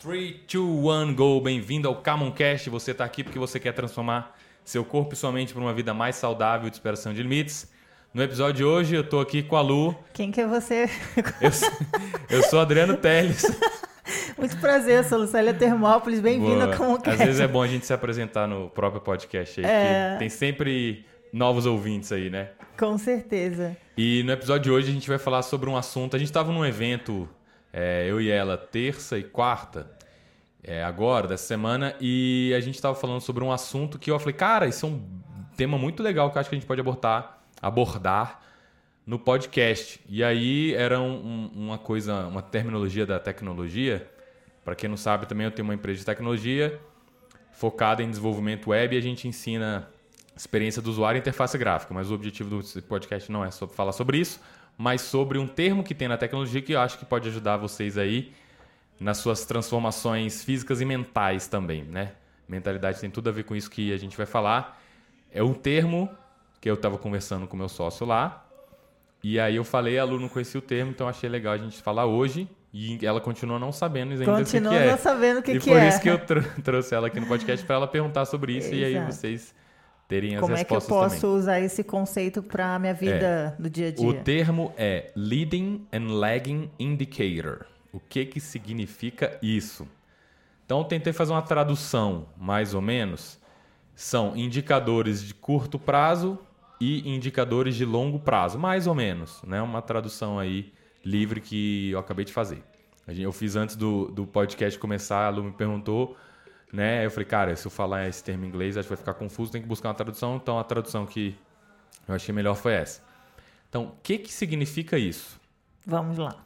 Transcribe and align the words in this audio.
3, 0.00 0.34
2, 0.50 1.10
1, 1.10 1.14
go! 1.14 1.38
Bem-vindo 1.42 1.86
ao 1.86 1.94
Camoncast. 1.94 2.70
Você 2.70 2.92
está 2.92 3.04
aqui 3.04 3.22
porque 3.22 3.38
você 3.38 3.60
quer 3.60 3.72
transformar 3.72 4.34
seu 4.64 4.82
corpo 4.82 5.12
e 5.12 5.16
sua 5.16 5.30
mente 5.30 5.52
para 5.52 5.60
uma 5.60 5.74
vida 5.74 5.92
mais 5.92 6.16
saudável 6.16 6.70
de 6.70 6.76
superação 6.76 7.12
de 7.12 7.22
limites. 7.22 7.70
No 8.14 8.22
episódio 8.22 8.54
de 8.54 8.64
hoje, 8.64 8.94
eu 8.94 9.02
estou 9.02 9.20
aqui 9.20 9.42
com 9.42 9.56
a 9.56 9.60
Lu. 9.60 9.94
Quem 10.14 10.30
que 10.32 10.40
é 10.40 10.46
você? 10.46 10.88
Eu, 11.38 12.38
eu 12.38 12.42
sou 12.44 12.60
Adriano 12.60 12.96
Teles. 12.96 13.44
Muito 14.38 14.56
prazer, 14.56 15.04
sou 15.04 15.18
Lucélia 15.18 15.52
Termópolis. 15.52 16.20
Bem-vindo 16.20 16.62
ao 16.62 16.70
Camoncast. 16.70 17.20
Às 17.20 17.26
vezes 17.26 17.40
é 17.42 17.46
bom 17.46 17.60
a 17.60 17.66
gente 17.66 17.84
se 17.84 17.92
apresentar 17.92 18.48
no 18.48 18.70
próprio 18.70 19.02
podcast 19.02 19.60
aí, 19.60 19.66
é... 19.66 20.16
tem 20.18 20.30
sempre 20.30 21.04
novos 21.30 21.66
ouvintes 21.66 22.10
aí, 22.10 22.30
né? 22.30 22.52
Com 22.78 22.96
certeza. 22.96 23.76
E 23.98 24.22
no 24.22 24.32
episódio 24.32 24.62
de 24.62 24.70
hoje 24.70 24.88
a 24.88 24.94
gente 24.94 25.08
vai 25.10 25.18
falar 25.18 25.42
sobre 25.42 25.68
um 25.68 25.76
assunto. 25.76 26.16
A 26.16 26.18
gente 26.18 26.28
estava 26.28 26.50
num 26.50 26.64
evento 26.64 27.28
é, 27.72 28.06
eu 28.08 28.20
e 28.20 28.30
ela, 28.30 28.56
terça 28.56 29.18
e 29.18 29.22
quarta, 29.22 29.90
é, 30.62 30.84
agora, 30.84 31.26
dessa 31.26 31.46
semana, 31.46 31.94
e 32.00 32.52
a 32.56 32.60
gente 32.60 32.74
estava 32.74 32.94
falando 32.94 33.20
sobre 33.20 33.42
um 33.42 33.50
assunto 33.50 33.98
que 33.98 34.10
eu 34.10 34.18
falei, 34.18 34.34
cara, 34.34 34.66
isso 34.66 34.86
é 34.86 34.88
um 34.88 35.02
tema 35.56 35.78
muito 35.78 36.02
legal 36.02 36.30
que 36.30 36.36
eu 36.36 36.40
acho 36.40 36.50
que 36.50 36.56
a 36.56 36.58
gente 36.58 36.66
pode 36.66 36.80
abordar, 36.80 37.42
abordar 37.60 38.40
no 39.06 39.18
podcast. 39.18 40.00
E 40.08 40.22
aí 40.22 40.74
era 40.74 41.00
um, 41.00 41.50
uma 41.54 41.78
coisa, 41.78 42.26
uma 42.26 42.42
terminologia 42.42 43.06
da 43.06 43.18
tecnologia. 43.18 44.08
Para 44.64 44.74
quem 44.74 44.88
não 44.88 44.96
sabe, 44.96 45.26
também 45.26 45.46
eu 45.46 45.50
tenho 45.50 45.66
uma 45.66 45.74
empresa 45.74 46.00
de 46.00 46.06
tecnologia 46.06 46.78
focada 47.52 48.02
em 48.02 48.08
desenvolvimento 48.08 48.70
web 48.70 48.94
e 48.94 48.98
a 48.98 49.02
gente 49.02 49.26
ensina 49.26 49.88
experiência 50.36 50.80
do 50.80 50.90
usuário 50.90 51.18
e 51.18 51.20
interface 51.20 51.58
gráfica. 51.58 51.92
Mas 51.92 52.10
o 52.10 52.14
objetivo 52.14 52.50
do 52.50 52.82
podcast 52.82 53.30
não 53.32 53.44
é 53.44 53.50
só 53.50 53.66
falar 53.66 53.92
sobre 53.92 54.18
isso, 54.18 54.40
mas 54.80 55.02
sobre 55.02 55.36
um 55.36 55.46
termo 55.46 55.84
que 55.84 55.94
tem 55.94 56.08
na 56.08 56.16
tecnologia 56.16 56.62
que 56.62 56.72
eu 56.72 56.80
acho 56.80 56.98
que 56.98 57.04
pode 57.04 57.28
ajudar 57.28 57.58
vocês 57.58 57.98
aí 57.98 58.32
nas 58.98 59.18
suas 59.18 59.44
transformações 59.44 60.42
físicas 60.42 60.80
e 60.80 60.86
mentais 60.86 61.46
também, 61.46 61.84
né? 61.84 62.12
Mentalidade 62.48 62.98
tem 62.98 63.10
tudo 63.10 63.28
a 63.28 63.32
ver 63.32 63.44
com 63.44 63.54
isso 63.54 63.70
que 63.70 63.92
a 63.92 63.98
gente 63.98 64.16
vai 64.16 64.24
falar. 64.24 64.80
É 65.30 65.42
um 65.42 65.52
termo 65.52 66.08
que 66.62 66.70
eu 66.70 66.72
estava 66.72 66.96
conversando 66.96 67.46
com 67.46 67.58
meu 67.58 67.68
sócio 67.68 68.06
lá, 68.06 68.46
e 69.22 69.38
aí 69.38 69.56
eu 69.56 69.64
falei, 69.64 69.98
a 69.98 70.04
Lu 70.04 70.18
não 70.18 70.30
conhecia 70.30 70.58
o 70.58 70.62
termo, 70.62 70.92
então 70.92 71.06
achei 71.06 71.28
legal 71.28 71.52
a 71.52 71.58
gente 71.58 71.82
falar 71.82 72.06
hoje. 72.06 72.48
E 72.72 73.04
ela 73.04 73.20
continua 73.20 73.58
não 73.58 73.72
sabendo 73.72 74.12
ainda 74.12 74.24
continua 74.24 74.40
o 74.40 74.44
que, 74.46 74.50
que 74.50 74.56
é. 74.56 74.60
Continua 74.62 74.90
não 74.92 74.98
sabendo 74.98 75.40
o 75.40 75.42
que, 75.42 75.52
e 75.52 75.60
que 75.60 75.70
é. 75.70 75.72
E 75.72 75.76
por 75.76 75.88
isso 75.88 76.00
que 76.00 76.08
eu 76.08 76.18
trouxe 76.64 76.94
ela 76.94 77.08
aqui 77.08 77.20
no 77.20 77.26
podcast 77.26 77.66
para 77.66 77.76
ela 77.76 77.86
perguntar 77.86 78.24
sobre 78.24 78.56
isso. 78.56 78.68
Exato. 78.68 78.76
E 78.76 78.84
aí 78.84 79.04
vocês 79.04 79.54
terem 80.10 80.34
as 80.34 80.40
Como 80.40 80.56
respostas 80.56 80.88
Como 80.88 81.04
é 81.04 81.08
que 81.08 81.14
eu 81.14 81.18
posso 81.18 81.20
também. 81.20 81.38
usar 81.38 81.60
esse 81.60 81.84
conceito 81.84 82.42
para 82.42 82.74
a 82.74 82.78
minha 82.80 82.92
vida 82.92 83.54
é. 83.56 83.62
do 83.62 83.70
dia 83.70 83.88
a 83.88 83.90
dia? 83.92 84.08
O 84.08 84.12
termo 84.12 84.74
é 84.76 85.12
Leading 85.14 85.86
and 85.92 86.12
Lagging 86.12 86.68
Indicator. 86.80 87.66
O 87.92 88.00
que, 88.00 88.26
que 88.26 88.40
significa 88.40 89.38
isso? 89.40 89.86
Então, 90.66 90.82
tentei 90.82 91.12
fazer 91.12 91.32
uma 91.32 91.42
tradução, 91.42 92.26
mais 92.36 92.74
ou 92.74 92.80
menos. 92.80 93.38
São 93.94 94.36
indicadores 94.36 95.22
de 95.22 95.32
curto 95.32 95.78
prazo 95.78 96.38
e 96.80 97.08
indicadores 97.08 97.76
de 97.76 97.84
longo 97.84 98.18
prazo, 98.18 98.58
mais 98.58 98.88
ou 98.88 98.94
menos. 98.94 99.40
Né? 99.44 99.62
Uma 99.62 99.80
tradução 99.80 100.40
aí 100.40 100.72
livre 101.04 101.40
que 101.40 101.90
eu 101.90 102.00
acabei 102.00 102.24
de 102.24 102.32
fazer. 102.32 102.64
Eu 103.06 103.32
fiz 103.32 103.54
antes 103.54 103.76
do, 103.76 104.06
do 104.06 104.26
podcast 104.26 104.78
começar, 104.78 105.26
a 105.26 105.30
Lu 105.30 105.44
me 105.44 105.52
perguntou 105.52 106.16
né? 106.72 107.04
Eu 107.04 107.10
falei, 107.10 107.26
cara, 107.26 107.56
se 107.56 107.66
eu 107.66 107.70
falar 107.70 108.08
esse 108.08 108.22
termo 108.22 108.44
em 108.44 108.48
inglês, 108.48 108.76
acho 108.76 108.86
que 108.86 108.94
vai 108.94 108.98
ficar 108.98 109.14
confuso, 109.14 109.50
tem 109.50 109.62
que 109.62 109.68
buscar 109.68 109.88
uma 109.88 109.94
tradução. 109.94 110.36
Então 110.36 110.58
a 110.58 110.64
tradução 110.64 111.06
que 111.06 111.36
eu 112.06 112.14
achei 112.14 112.34
melhor 112.34 112.54
foi 112.54 112.74
essa. 112.74 113.02
Então, 113.68 113.84
o 113.84 113.92
que, 114.02 114.18
que 114.18 114.32
significa 114.32 114.98
isso? 114.98 115.40
Vamos 115.86 116.18
lá. 116.18 116.36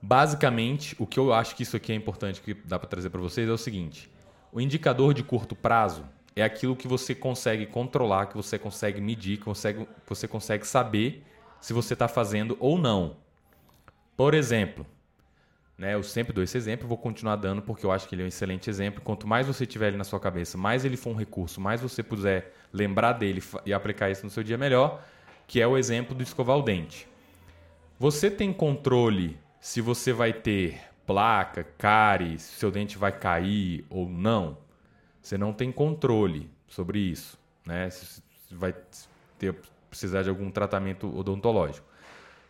Basicamente, 0.00 0.94
o 0.98 1.06
que 1.06 1.18
eu 1.18 1.32
acho 1.32 1.56
que 1.56 1.62
isso 1.62 1.76
aqui 1.76 1.92
é 1.92 1.94
importante 1.94 2.40
que 2.40 2.54
dá 2.54 2.78
para 2.78 2.88
trazer 2.88 3.10
para 3.10 3.20
vocês 3.20 3.48
é 3.48 3.52
o 3.52 3.58
seguinte: 3.58 4.10
o 4.52 4.60
indicador 4.60 5.14
de 5.14 5.22
curto 5.22 5.56
prazo 5.56 6.04
é 6.36 6.42
aquilo 6.42 6.76
que 6.76 6.86
você 6.86 7.14
consegue 7.14 7.66
controlar, 7.66 8.26
que 8.26 8.36
você 8.36 8.58
consegue 8.58 9.00
medir, 9.00 9.38
que 9.38 9.44
que 9.44 10.08
você 10.08 10.28
consegue 10.28 10.66
saber 10.66 11.24
se 11.60 11.72
você 11.72 11.94
está 11.94 12.06
fazendo 12.06 12.56
ou 12.60 12.78
não. 12.78 13.16
Por 14.16 14.34
exemplo, 14.34 14.86
né? 15.78 15.94
Eu 15.94 16.02
sempre 16.02 16.32
dou 16.32 16.42
esse 16.42 16.58
exemplo, 16.58 16.88
vou 16.88 16.98
continuar 16.98 17.36
dando 17.36 17.62
porque 17.62 17.86
eu 17.86 17.92
acho 17.92 18.08
que 18.08 18.14
ele 18.14 18.22
é 18.22 18.24
um 18.24 18.28
excelente 18.28 18.68
exemplo. 18.68 19.00
Quanto 19.00 19.26
mais 19.28 19.46
você 19.46 19.64
tiver 19.64 19.88
ele 19.88 19.96
na 19.96 20.04
sua 20.04 20.18
cabeça, 20.18 20.58
mais 20.58 20.84
ele 20.84 20.96
for 20.96 21.10
um 21.10 21.14
recurso, 21.14 21.60
mais 21.60 21.80
você 21.80 22.02
puder 22.02 22.52
lembrar 22.72 23.12
dele 23.12 23.42
e 23.64 23.72
aplicar 23.72 24.10
isso 24.10 24.24
no 24.24 24.30
seu 24.30 24.42
dia 24.42 24.58
melhor, 24.58 25.02
que 25.46 25.60
é 25.60 25.66
o 25.66 25.78
exemplo 25.78 26.14
do 26.14 26.22
escovar 26.22 26.58
o 26.58 26.62
dente. 26.62 27.06
Você 27.98 28.30
tem 28.30 28.52
controle 28.52 29.38
se 29.60 29.80
você 29.80 30.12
vai 30.12 30.32
ter 30.32 30.80
placa, 31.06 31.64
cárie, 31.78 32.38
se 32.38 32.58
seu 32.58 32.70
dente 32.70 32.98
vai 32.98 33.12
cair 33.12 33.86
ou 33.88 34.08
não? 34.08 34.58
Você 35.22 35.38
não 35.38 35.52
tem 35.52 35.70
controle 35.72 36.50
sobre 36.66 36.98
isso, 36.98 37.38
né? 37.64 37.88
Se 37.88 38.22
vai 38.50 38.74
ter, 39.38 39.54
precisar 39.88 40.22
de 40.22 40.28
algum 40.28 40.50
tratamento 40.50 41.16
odontológico. 41.16 41.87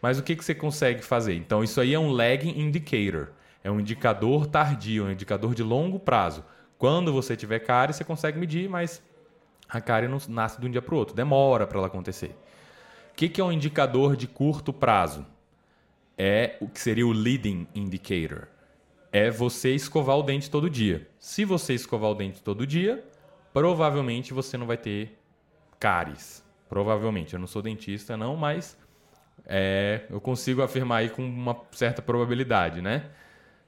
Mas 0.01 0.19
o 0.19 0.23
que, 0.23 0.37
que 0.37 0.45
você 0.45 0.55
consegue 0.55 1.03
fazer? 1.03 1.35
Então, 1.35 1.63
isso 1.63 1.81
aí 1.81 1.95
é 1.95 1.99
um 1.99 2.11
lagging 2.11 2.61
indicator. 2.61 3.33
É 3.63 3.71
um 3.71 3.81
indicador 3.81 4.47
tardio, 4.47 5.05
um 5.05 5.11
indicador 5.11 5.55
de 5.55 5.63
longo 5.63 5.99
prazo. 5.99 6.45
Quando 6.79 7.13
você 7.13 7.37
tiver 7.37 7.59
cárie, 7.59 7.93
você 7.93 8.05
consegue 8.05 8.39
medir, 8.39 8.69
mas 8.69 9.03
a 9.69 9.81
cárie 9.81 10.09
não 10.09 10.19
nasce 10.29 10.61
de 10.61 10.67
um 10.67 10.71
dia 10.71 10.81
para 10.81 10.95
o 10.95 10.99
outro. 10.99 11.15
Demora 11.15 11.67
para 11.67 11.79
ela 11.79 11.89
acontecer. 11.89 12.37
O 13.11 13.15
que, 13.17 13.29
que 13.29 13.41
é 13.41 13.45
um 13.45 13.51
indicador 13.51 14.17
de 14.17 14.29
curto 14.29 14.73
prazo? 14.73 15.27
É 16.17 16.57
o 16.61 16.69
que 16.69 16.81
seria 16.81 17.07
o 17.07 17.13
leading 17.13 17.67
indicator. 17.75 18.49
É 19.13 19.31
você 19.31 19.75
escovar 19.75 20.17
o 20.17 20.23
dente 20.23 20.49
todo 20.49 20.71
dia. 20.71 21.09
Se 21.19 21.45
você 21.45 21.75
escovar 21.75 22.11
o 22.11 22.15
dente 22.15 22.43
todo 22.43 22.67
dia, 22.67 23.05
provavelmente 23.53 24.33
você 24.33 24.57
não 24.57 24.67
vai 24.67 24.77
ter 24.77 25.19
cáries. 25.81 26.45
Provavelmente. 26.69 27.35
Eu 27.35 27.41
não 27.41 27.47
sou 27.47 27.63
dentista, 27.63 28.17
não, 28.17 28.37
mas 28.37 28.77
é, 29.49 30.03
eu 30.11 30.21
consigo 30.21 30.61
afirmar 30.63 30.99
aí 30.99 31.09
com 31.09 31.23
uma 31.23 31.57
certa 31.73 32.03
probabilidade, 32.03 32.83
né? 32.83 33.07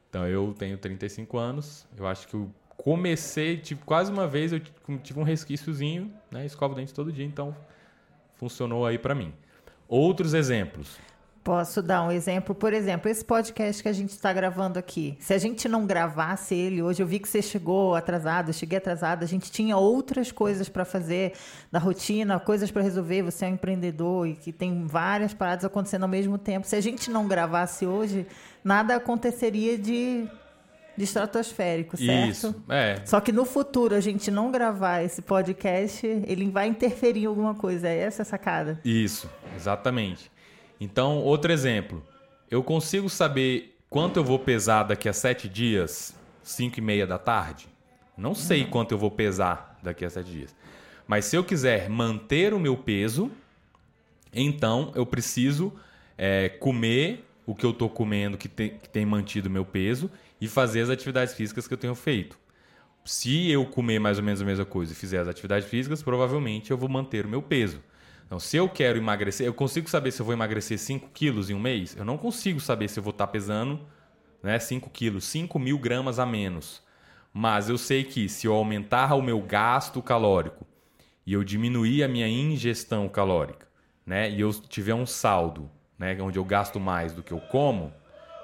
Então 0.08 0.26
eu 0.28 0.54
tenho 0.58 0.76
35 0.76 1.38
anos, 1.38 1.86
eu 1.96 2.06
acho 2.06 2.28
que 2.28 2.34
eu 2.34 2.50
comecei, 2.76 3.56
tipo, 3.56 3.84
quase 3.86 4.12
uma 4.12 4.26
vez 4.26 4.52
eu 4.52 4.60
tive 5.02 5.18
um 5.18 5.22
resquíciozinho, 5.22 6.12
né? 6.30 6.44
Escovo 6.44 6.74
o 6.74 6.76
dente 6.76 6.92
todo 6.92 7.10
dia, 7.10 7.24
então 7.24 7.56
funcionou 8.36 8.84
aí 8.84 8.98
para 8.98 9.14
mim. 9.14 9.32
Outros 9.88 10.34
exemplos. 10.34 10.98
Posso 11.43 11.81
dar 11.81 12.03
um 12.03 12.12
exemplo? 12.12 12.55
Por 12.55 12.75
exemplo, 12.75 13.11
esse 13.11 13.25
podcast 13.25 13.83
que 13.83 13.89
a 13.89 13.93
gente 13.95 14.11
está 14.11 14.31
gravando 14.31 14.78
aqui. 14.78 15.17
Se 15.21 15.33
a 15.33 15.39
gente 15.39 15.67
não 15.69 15.87
gravasse 15.87 16.55
ele 16.55 16.83
hoje, 16.83 17.03
eu 17.03 17.06
vi 17.06 17.19
que 17.19 17.27
você 17.27 17.41
chegou 17.41 17.95
atrasado, 17.95 18.51
eu 18.51 18.53
cheguei 18.53 18.77
atrasado, 18.77 19.23
a 19.23 19.27
gente 19.27 19.51
tinha 19.51 19.75
outras 19.75 20.31
coisas 20.31 20.69
para 20.69 20.84
fazer 20.84 21.33
da 21.73 21.78
rotina, 21.78 22.39
coisas 22.39 22.71
para 22.71 22.83
resolver. 22.83 23.23
Você 23.23 23.47
é 23.47 23.49
um 23.49 23.53
empreendedor 23.53 24.28
e 24.28 24.34
que 24.34 24.53
tem 24.53 24.87
várias 24.87 25.33
paradas 25.33 25.65
acontecendo 25.65 26.03
ao 26.03 26.09
mesmo 26.09 26.37
tempo. 26.37 26.67
Se 26.67 26.77
a 26.77 26.81
gente 26.81 27.11
não 27.11 27.27
gravasse 27.27 27.87
hoje, 27.87 28.27
nada 28.62 28.97
aconteceria 28.97 29.78
de, 29.78 30.28
de 30.95 31.05
estratosférico, 31.05 31.97
certo? 31.97 32.28
Isso, 32.28 32.65
é. 32.69 33.01
Só 33.07 33.19
que 33.19 33.33
no 33.33 33.47
futuro 33.47 33.95
a 33.95 34.01
gente 34.01 34.31
não 34.31 34.51
gravar 34.51 35.03
esse 35.03 35.22
podcast, 35.22 36.07
ele 36.07 36.51
vai 36.51 36.67
interferir 36.67 37.22
em 37.22 37.27
alguma 37.27 37.55
coisa. 37.55 37.89
É 37.89 37.97
essa 37.97 38.21
a 38.21 38.27
sacada? 38.27 38.78
Isso, 38.84 39.27
exatamente. 39.57 40.31
Então, 40.80 41.18
outro 41.18 41.52
exemplo. 41.52 42.02
Eu 42.50 42.64
consigo 42.64 43.08
saber 43.08 43.78
quanto 43.88 44.16
eu 44.16 44.24
vou 44.24 44.38
pesar 44.38 44.84
daqui 44.84 45.08
a 45.08 45.12
sete 45.12 45.48
dias, 45.48 46.14
cinco 46.42 46.78
e 46.78 46.82
meia 46.82 47.06
da 47.06 47.18
tarde? 47.18 47.68
Não 48.16 48.34
sei 48.34 48.62
uhum. 48.62 48.70
quanto 48.70 48.92
eu 48.92 48.98
vou 48.98 49.10
pesar 49.10 49.78
daqui 49.82 50.04
a 50.04 50.10
sete 50.10 50.30
dias. 50.30 50.56
Mas 51.06 51.26
se 51.26 51.36
eu 51.36 51.44
quiser 51.44 51.88
manter 51.91 52.54
o 52.54 52.58
meu 52.58 52.76
peso, 52.76 53.30
então 54.32 54.92
eu 54.94 55.04
preciso 55.04 55.72
é, 56.16 56.48
comer 56.48 57.24
o 57.47 57.54
que 57.54 57.64
eu 57.64 57.70
estou 57.70 57.88
comendo 57.88 58.38
que 58.38 58.48
tem, 58.48 58.70
que 58.78 58.88
tem 58.88 59.04
mantido 59.04 59.48
o 59.48 59.52
meu 59.52 59.64
peso 59.64 60.10
e 60.41 60.48
fazer 60.48 60.82
as 60.82 60.91
atividades 60.91 61.34
físicas 61.34 61.66
que 61.66 61.74
eu 61.74 61.78
tenho 61.78 61.94
feito. 61.94 62.38
Se 63.04 63.50
eu 63.50 63.65
comer 63.65 63.98
mais 63.98 64.18
ou 64.18 64.24
menos 64.24 64.41
a 64.41 64.44
mesma 64.44 64.65
coisa 64.65 64.92
e 64.92 64.94
fizer 64.94 65.18
as 65.18 65.28
atividades 65.28 65.68
físicas, 65.68 66.03
provavelmente 66.03 66.71
eu 66.71 66.78
vou 66.78 66.88
manter 66.88 67.26
o 67.26 67.28
meu 67.28 67.42
peso. 67.42 67.80
Então, 68.30 68.38
se 68.38 68.56
eu 68.56 68.68
quero 68.68 68.97
emagrecer, 68.97 69.44
eu 69.44 69.53
consigo 69.53 69.91
saber 69.91 70.12
se 70.12 70.22
eu 70.22 70.24
vou 70.24 70.32
emagrecer 70.32 70.78
5 70.78 71.09
quilos 71.12 71.50
em 71.50 71.54
um 71.54 71.59
mês? 71.59 71.97
Eu 71.97 72.04
não 72.04 72.16
consigo 72.16 72.60
saber 72.60 72.86
se 72.86 72.97
eu 72.97 73.03
vou 73.03 73.10
estar 73.10 73.27
pesando 73.27 73.80
né, 74.41 74.56
5 74.56 74.88
quilos, 74.88 75.24
5 75.24 75.59
mil 75.59 75.77
gramas 75.77 76.21
a 76.21 76.24
menos. 76.24 76.80
Mas 77.34 77.68
eu 77.68 77.77
sei 77.77 78.04
que 78.04 78.28
se 78.28 78.47
eu 78.47 78.54
aumentar 78.54 79.16
o 79.16 79.21
meu 79.21 79.41
gasto 79.41 80.00
calórico 80.00 80.65
e 81.27 81.32
eu 81.32 81.42
diminuir 81.42 82.04
a 82.04 82.09
minha 82.09 82.28
ingestão 82.28 83.09
calórica, 83.09 83.66
né, 84.06 84.30
e 84.30 84.41
eu 84.41 84.53
tiver 84.53 84.94
um 84.94 85.06
saldo, 85.06 85.68
né, 85.98 86.16
onde 86.22 86.38
eu 86.38 86.44
gasto 86.44 86.78
mais 86.78 87.12
do 87.12 87.24
que 87.24 87.33
eu 87.33 87.41
como, 87.41 87.92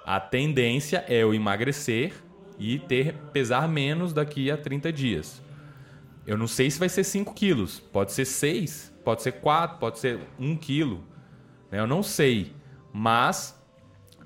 a 0.04 0.18
tendência 0.18 1.04
é 1.06 1.18
eu 1.18 1.32
emagrecer 1.32 2.12
e 2.58 2.80
ter 2.80 3.14
pesar 3.32 3.68
menos 3.68 4.12
daqui 4.12 4.50
a 4.50 4.56
30 4.56 4.92
dias. 4.92 5.45
Eu 6.26 6.37
não 6.37 6.49
sei 6.49 6.70
se 6.70 6.78
vai 6.78 6.88
ser 6.88 7.05
5 7.05 7.32
quilos, 7.34 7.78
pode 7.78 8.12
ser 8.12 8.25
6, 8.25 8.93
pode 9.05 9.23
ser 9.23 9.32
4, 9.32 9.78
pode 9.78 9.99
ser 10.00 10.19
1 10.38 10.56
quilo. 10.56 11.05
Né? 11.70 11.78
Eu 11.78 11.87
não 11.87 12.02
sei. 12.02 12.52
Mas 12.93 13.56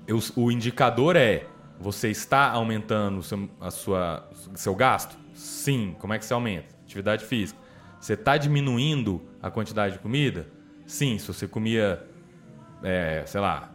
eu, 0.07 0.19
o 0.35 0.51
indicador 0.51 1.15
é 1.15 1.47
Você 1.79 2.09
está 2.09 2.51
aumentando 2.51 3.23
seu, 3.23 3.49
a 3.59 3.71
sua, 3.71 4.29
seu 4.55 4.75
gasto? 4.75 5.17
Sim. 5.33 5.95
Como 5.99 6.13
é 6.13 6.19
que 6.19 6.25
você 6.25 6.33
aumenta? 6.33 6.75
Atividade 6.83 7.25
física. 7.25 7.59
Você 7.99 8.13
está 8.13 8.37
diminuindo 8.37 9.21
a 9.41 9.49
quantidade 9.49 9.93
de 9.93 9.99
comida? 9.99 10.47
Sim. 10.85 11.17
Se 11.17 11.27
você 11.27 11.47
comia, 11.47 12.03
é, 12.83 13.23
sei 13.25 13.41
lá, 13.41 13.71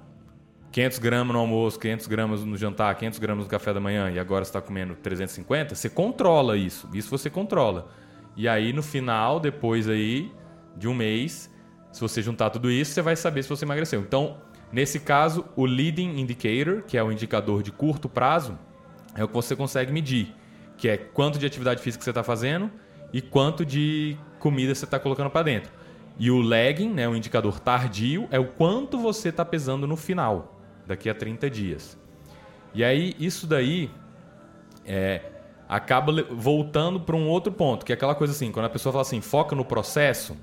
500 0.70 0.98
gramas 0.98 1.34
no 1.34 1.40
almoço, 1.40 1.80
500 1.80 2.06
gramas 2.06 2.44
no 2.44 2.56
jantar, 2.56 2.94
500 2.94 3.18
gramas 3.18 3.44
no 3.44 3.50
café 3.50 3.72
da 3.74 3.80
manhã 3.80 4.10
e 4.10 4.18
agora 4.18 4.42
está 4.42 4.60
comendo 4.60 4.94
350, 4.94 5.74
você 5.74 5.88
controla 5.90 6.56
isso. 6.56 6.88
Isso 6.92 7.10
você 7.10 7.28
controla. 7.28 7.88
E 8.36 8.46
aí 8.46 8.72
no 8.72 8.82
final, 8.82 9.40
depois 9.40 9.88
aí 9.88 10.30
de 10.76 10.86
um 10.86 10.94
mês, 10.94 11.50
se 11.90 12.00
você 12.00 12.20
juntar 12.20 12.50
tudo 12.50 12.70
isso, 12.70 12.92
você 12.92 13.00
vai 13.00 13.16
saber 13.16 13.42
se 13.42 13.48
você 13.48 13.64
emagreceu. 13.64 14.00
Então, 14.00 14.36
nesse 14.70 15.00
caso, 15.00 15.46
o 15.56 15.64
leading 15.64 16.20
indicator, 16.20 16.82
que 16.82 16.98
é 16.98 17.02
o 17.02 17.10
indicador 17.10 17.62
de 17.62 17.72
curto 17.72 18.08
prazo, 18.08 18.58
é 19.14 19.24
o 19.24 19.28
que 19.28 19.34
você 19.34 19.56
consegue 19.56 19.90
medir, 19.90 20.34
que 20.76 20.88
é 20.88 20.98
quanto 20.98 21.38
de 21.38 21.46
atividade 21.46 21.80
física 21.80 22.04
você 22.04 22.10
está 22.10 22.22
fazendo 22.22 22.70
e 23.12 23.22
quanto 23.22 23.64
de 23.64 24.16
comida 24.38 24.74
você 24.74 24.84
está 24.84 24.98
colocando 24.98 25.30
para 25.30 25.42
dentro. 25.42 25.72
E 26.18 26.30
o 26.30 26.40
lagging, 26.40 26.92
né, 26.92 27.08
o 27.08 27.16
indicador 27.16 27.58
tardio, 27.60 28.28
é 28.30 28.38
o 28.38 28.46
quanto 28.46 28.98
você 28.98 29.30
está 29.30 29.44
pesando 29.44 29.86
no 29.86 29.96
final 29.96 30.60
daqui 30.86 31.08
a 31.08 31.14
30 31.14 31.48
dias. 31.48 31.98
E 32.74 32.84
aí, 32.84 33.14
isso 33.18 33.46
daí 33.46 33.90
é, 34.84 35.22
acaba 35.68 36.12
voltando 36.30 37.00
para 37.00 37.16
um 37.16 37.28
outro 37.28 37.52
ponto, 37.52 37.84
que 37.84 37.92
é 37.92 37.94
aquela 37.94 38.14
coisa 38.14 38.32
assim, 38.32 38.52
quando 38.52 38.66
a 38.66 38.70
pessoa 38.70 38.92
fala 38.92 39.02
assim, 39.02 39.20
foca 39.20 39.56
no 39.56 39.64
processo. 39.64 40.36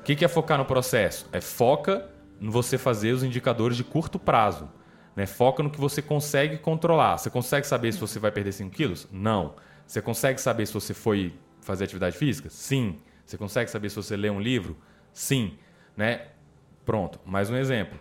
O 0.00 0.02
que, 0.02 0.16
que 0.16 0.24
é 0.24 0.28
focar 0.28 0.58
no 0.58 0.64
processo? 0.64 1.26
É 1.32 1.40
foca 1.40 2.10
no 2.40 2.50
você 2.50 2.76
fazer 2.76 3.12
os 3.12 3.22
indicadores 3.22 3.76
de 3.76 3.84
curto 3.84 4.18
prazo. 4.18 4.68
Né? 5.16 5.26
Foca 5.26 5.62
no 5.62 5.70
que 5.70 5.80
você 5.80 6.02
consegue 6.02 6.58
controlar. 6.58 7.16
Você 7.18 7.30
consegue 7.30 7.66
saber 7.66 7.92
se 7.92 8.00
você 8.00 8.18
vai 8.18 8.30
perder 8.30 8.52
5 8.52 8.70
quilos? 8.70 9.08
Não. 9.10 9.54
Você 9.86 10.02
consegue 10.02 10.40
saber 10.40 10.66
se 10.66 10.74
você 10.74 10.92
foi 10.92 11.34
fazer 11.60 11.84
atividade 11.84 12.16
física? 12.16 12.50
Sim. 12.50 13.00
Você 13.24 13.38
consegue 13.38 13.70
saber 13.70 13.88
se 13.88 13.96
você 13.96 14.16
lê 14.16 14.28
um 14.28 14.40
livro? 14.40 14.76
Sim. 15.12 15.56
Né? 15.96 16.26
Pronto, 16.84 17.20
mais 17.24 17.48
um 17.48 17.56
exemplo. 17.56 17.98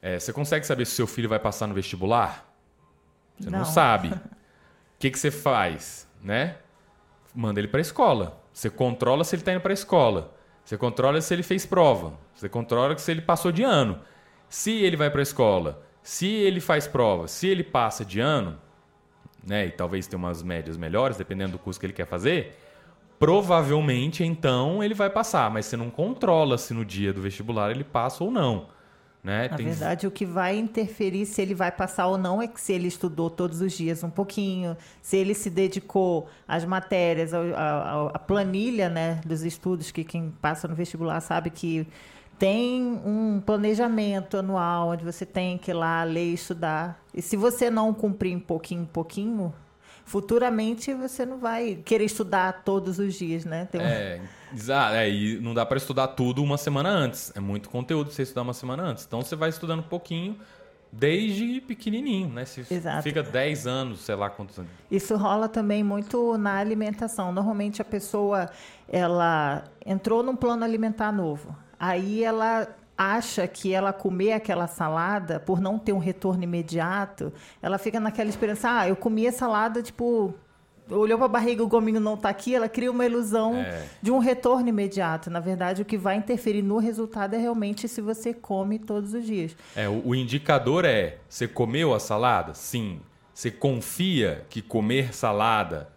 É, 0.00 0.18
você 0.18 0.32
consegue 0.32 0.66
saber 0.66 0.84
se 0.86 0.92
seu 0.92 1.06
filho 1.06 1.28
vai 1.28 1.38
passar 1.38 1.68
no 1.68 1.74
vestibular? 1.74 2.52
Você 3.38 3.50
não, 3.50 3.60
não 3.60 3.64
sabe. 3.64 4.12
Que, 5.02 5.10
que 5.10 5.18
você 5.18 5.32
faz? 5.32 6.08
Né? 6.22 6.58
Manda 7.34 7.58
ele 7.58 7.66
para 7.66 7.80
a 7.80 7.82
escola. 7.82 8.40
Você 8.52 8.70
controla 8.70 9.24
se 9.24 9.34
ele 9.34 9.42
está 9.42 9.50
indo 9.50 9.60
para 9.60 9.72
a 9.72 9.74
escola. 9.74 10.32
Você 10.64 10.78
controla 10.78 11.20
se 11.20 11.34
ele 11.34 11.42
fez 11.42 11.66
prova. 11.66 12.16
Você 12.32 12.48
controla 12.48 12.96
se 12.96 13.10
ele 13.10 13.20
passou 13.20 13.50
de 13.50 13.64
ano. 13.64 13.98
Se 14.48 14.70
ele 14.70 14.96
vai 14.96 15.10
para 15.10 15.20
a 15.20 15.24
escola, 15.24 15.82
se 16.04 16.28
ele 16.28 16.60
faz 16.60 16.86
prova, 16.86 17.26
se 17.26 17.48
ele 17.48 17.64
passa 17.64 18.04
de 18.04 18.20
ano, 18.20 18.56
né, 19.44 19.66
e 19.66 19.72
talvez 19.72 20.06
tenha 20.06 20.18
umas 20.18 20.40
médias 20.40 20.76
melhores, 20.76 21.16
dependendo 21.16 21.50
do 21.50 21.58
curso 21.58 21.80
que 21.80 21.86
ele 21.86 21.92
quer 21.92 22.06
fazer, 22.06 22.56
provavelmente 23.18 24.22
então 24.22 24.84
ele 24.84 24.94
vai 24.94 25.10
passar, 25.10 25.50
mas 25.50 25.66
você 25.66 25.76
não 25.76 25.90
controla 25.90 26.56
se 26.56 26.72
no 26.72 26.84
dia 26.84 27.12
do 27.12 27.20
vestibular 27.20 27.72
ele 27.72 27.82
passa 27.82 28.22
ou 28.22 28.30
não. 28.30 28.68
Né? 29.22 29.48
Na 29.48 29.56
Tem... 29.56 29.66
verdade, 29.66 30.06
o 30.06 30.10
que 30.10 30.26
vai 30.26 30.58
interferir 30.58 31.26
se 31.26 31.40
ele 31.40 31.54
vai 31.54 31.70
passar 31.70 32.08
ou 32.08 32.18
não 32.18 32.42
é 32.42 32.48
que 32.48 32.60
se 32.60 32.72
ele 32.72 32.88
estudou 32.88 33.30
todos 33.30 33.60
os 33.60 33.72
dias 33.72 34.02
um 34.02 34.10
pouquinho, 34.10 34.76
se 35.00 35.16
ele 35.16 35.32
se 35.32 35.48
dedicou 35.48 36.28
às 36.46 36.64
matérias, 36.64 37.32
à 37.32 38.18
planilha 38.18 38.88
né, 38.88 39.20
dos 39.24 39.42
estudos, 39.42 39.92
que 39.92 40.02
quem 40.02 40.32
passa 40.42 40.66
no 40.66 40.74
vestibular 40.74 41.20
sabe 41.20 41.50
que 41.50 41.86
tem 42.36 42.82
um 42.82 43.40
planejamento 43.40 44.36
anual 44.36 44.88
onde 44.88 45.04
você 45.04 45.24
tem 45.24 45.56
que 45.56 45.70
ir 45.70 45.74
lá 45.74 46.02
ler 46.02 46.30
e 46.30 46.34
estudar. 46.34 47.00
E 47.14 47.22
se 47.22 47.36
você 47.36 47.70
não 47.70 47.94
cumprir 47.94 48.36
um 48.36 48.40
pouquinho 48.40 48.82
em 48.82 48.86
pouquinho, 48.86 49.54
futuramente 50.04 50.92
você 50.94 51.24
não 51.24 51.38
vai 51.38 51.78
querer 51.84 52.04
estudar 52.04 52.62
todos 52.64 52.98
os 52.98 53.14
dias, 53.14 53.44
né? 53.44 53.66
Tem 53.70 53.80
É, 53.80 54.20
exato. 54.52 54.94
É, 54.94 55.08
e 55.08 55.38
não 55.40 55.54
dá 55.54 55.64
para 55.64 55.76
estudar 55.76 56.08
tudo 56.08 56.42
uma 56.42 56.58
semana 56.58 56.88
antes. 56.88 57.32
É 57.34 57.40
muito 57.40 57.68
conteúdo 57.70 58.10
você 58.10 58.22
estudar 58.22 58.42
uma 58.42 58.54
semana 58.54 58.82
antes. 58.82 59.04
Então 59.06 59.22
você 59.22 59.36
vai 59.36 59.48
estudando 59.48 59.80
um 59.80 59.88
pouquinho 59.88 60.38
desde 60.92 61.60
pequenininho, 61.62 62.28
né? 62.28 62.44
Se 62.44 62.66
Exato. 62.70 63.02
fica 63.02 63.22
10 63.22 63.66
anos, 63.66 64.00
sei 64.00 64.14
lá 64.14 64.28
quantos 64.28 64.58
anos. 64.58 64.70
Isso 64.90 65.16
rola 65.16 65.48
também 65.48 65.82
muito 65.82 66.36
na 66.36 66.58
alimentação. 66.58 67.32
Normalmente 67.32 67.80
a 67.80 67.84
pessoa 67.84 68.50
ela 68.88 69.64
entrou 69.86 70.22
num 70.22 70.36
plano 70.36 70.64
alimentar 70.64 71.10
novo. 71.10 71.56
Aí 71.80 72.22
ela 72.22 72.68
acha 73.02 73.46
que 73.46 73.72
ela 73.72 73.92
comer 73.92 74.32
aquela 74.32 74.66
salada, 74.66 75.40
por 75.40 75.60
não 75.60 75.78
ter 75.78 75.92
um 75.92 75.98
retorno 75.98 76.44
imediato, 76.44 77.32
ela 77.60 77.78
fica 77.78 77.98
naquela 77.98 78.30
esperança, 78.30 78.70
ah, 78.70 78.88
eu 78.88 78.96
comi 78.96 79.26
a 79.26 79.32
salada, 79.32 79.82
tipo, 79.82 80.34
olhou 80.88 81.18
para 81.18 81.26
a 81.26 81.28
barriga, 81.28 81.62
o 81.62 81.68
gominho 81.68 82.00
não 82.00 82.14
está 82.14 82.28
aqui, 82.28 82.54
ela 82.54 82.68
cria 82.68 82.90
uma 82.90 83.04
ilusão 83.04 83.56
é. 83.56 83.86
de 84.00 84.10
um 84.10 84.18
retorno 84.18 84.68
imediato. 84.68 85.30
Na 85.30 85.40
verdade, 85.40 85.82
o 85.82 85.84
que 85.84 85.96
vai 85.96 86.16
interferir 86.16 86.62
no 86.62 86.78
resultado 86.78 87.34
é 87.34 87.38
realmente 87.38 87.88
se 87.88 88.00
você 88.00 88.32
come 88.32 88.78
todos 88.78 89.14
os 89.14 89.24
dias. 89.24 89.56
É, 89.74 89.88
o, 89.88 90.08
o 90.08 90.14
indicador 90.14 90.84
é, 90.84 91.18
você 91.28 91.48
comeu 91.48 91.94
a 91.94 92.00
salada? 92.00 92.54
Sim. 92.54 93.00
Você 93.34 93.50
confia 93.50 94.44
que 94.50 94.60
comer 94.60 95.14
salada 95.14 95.88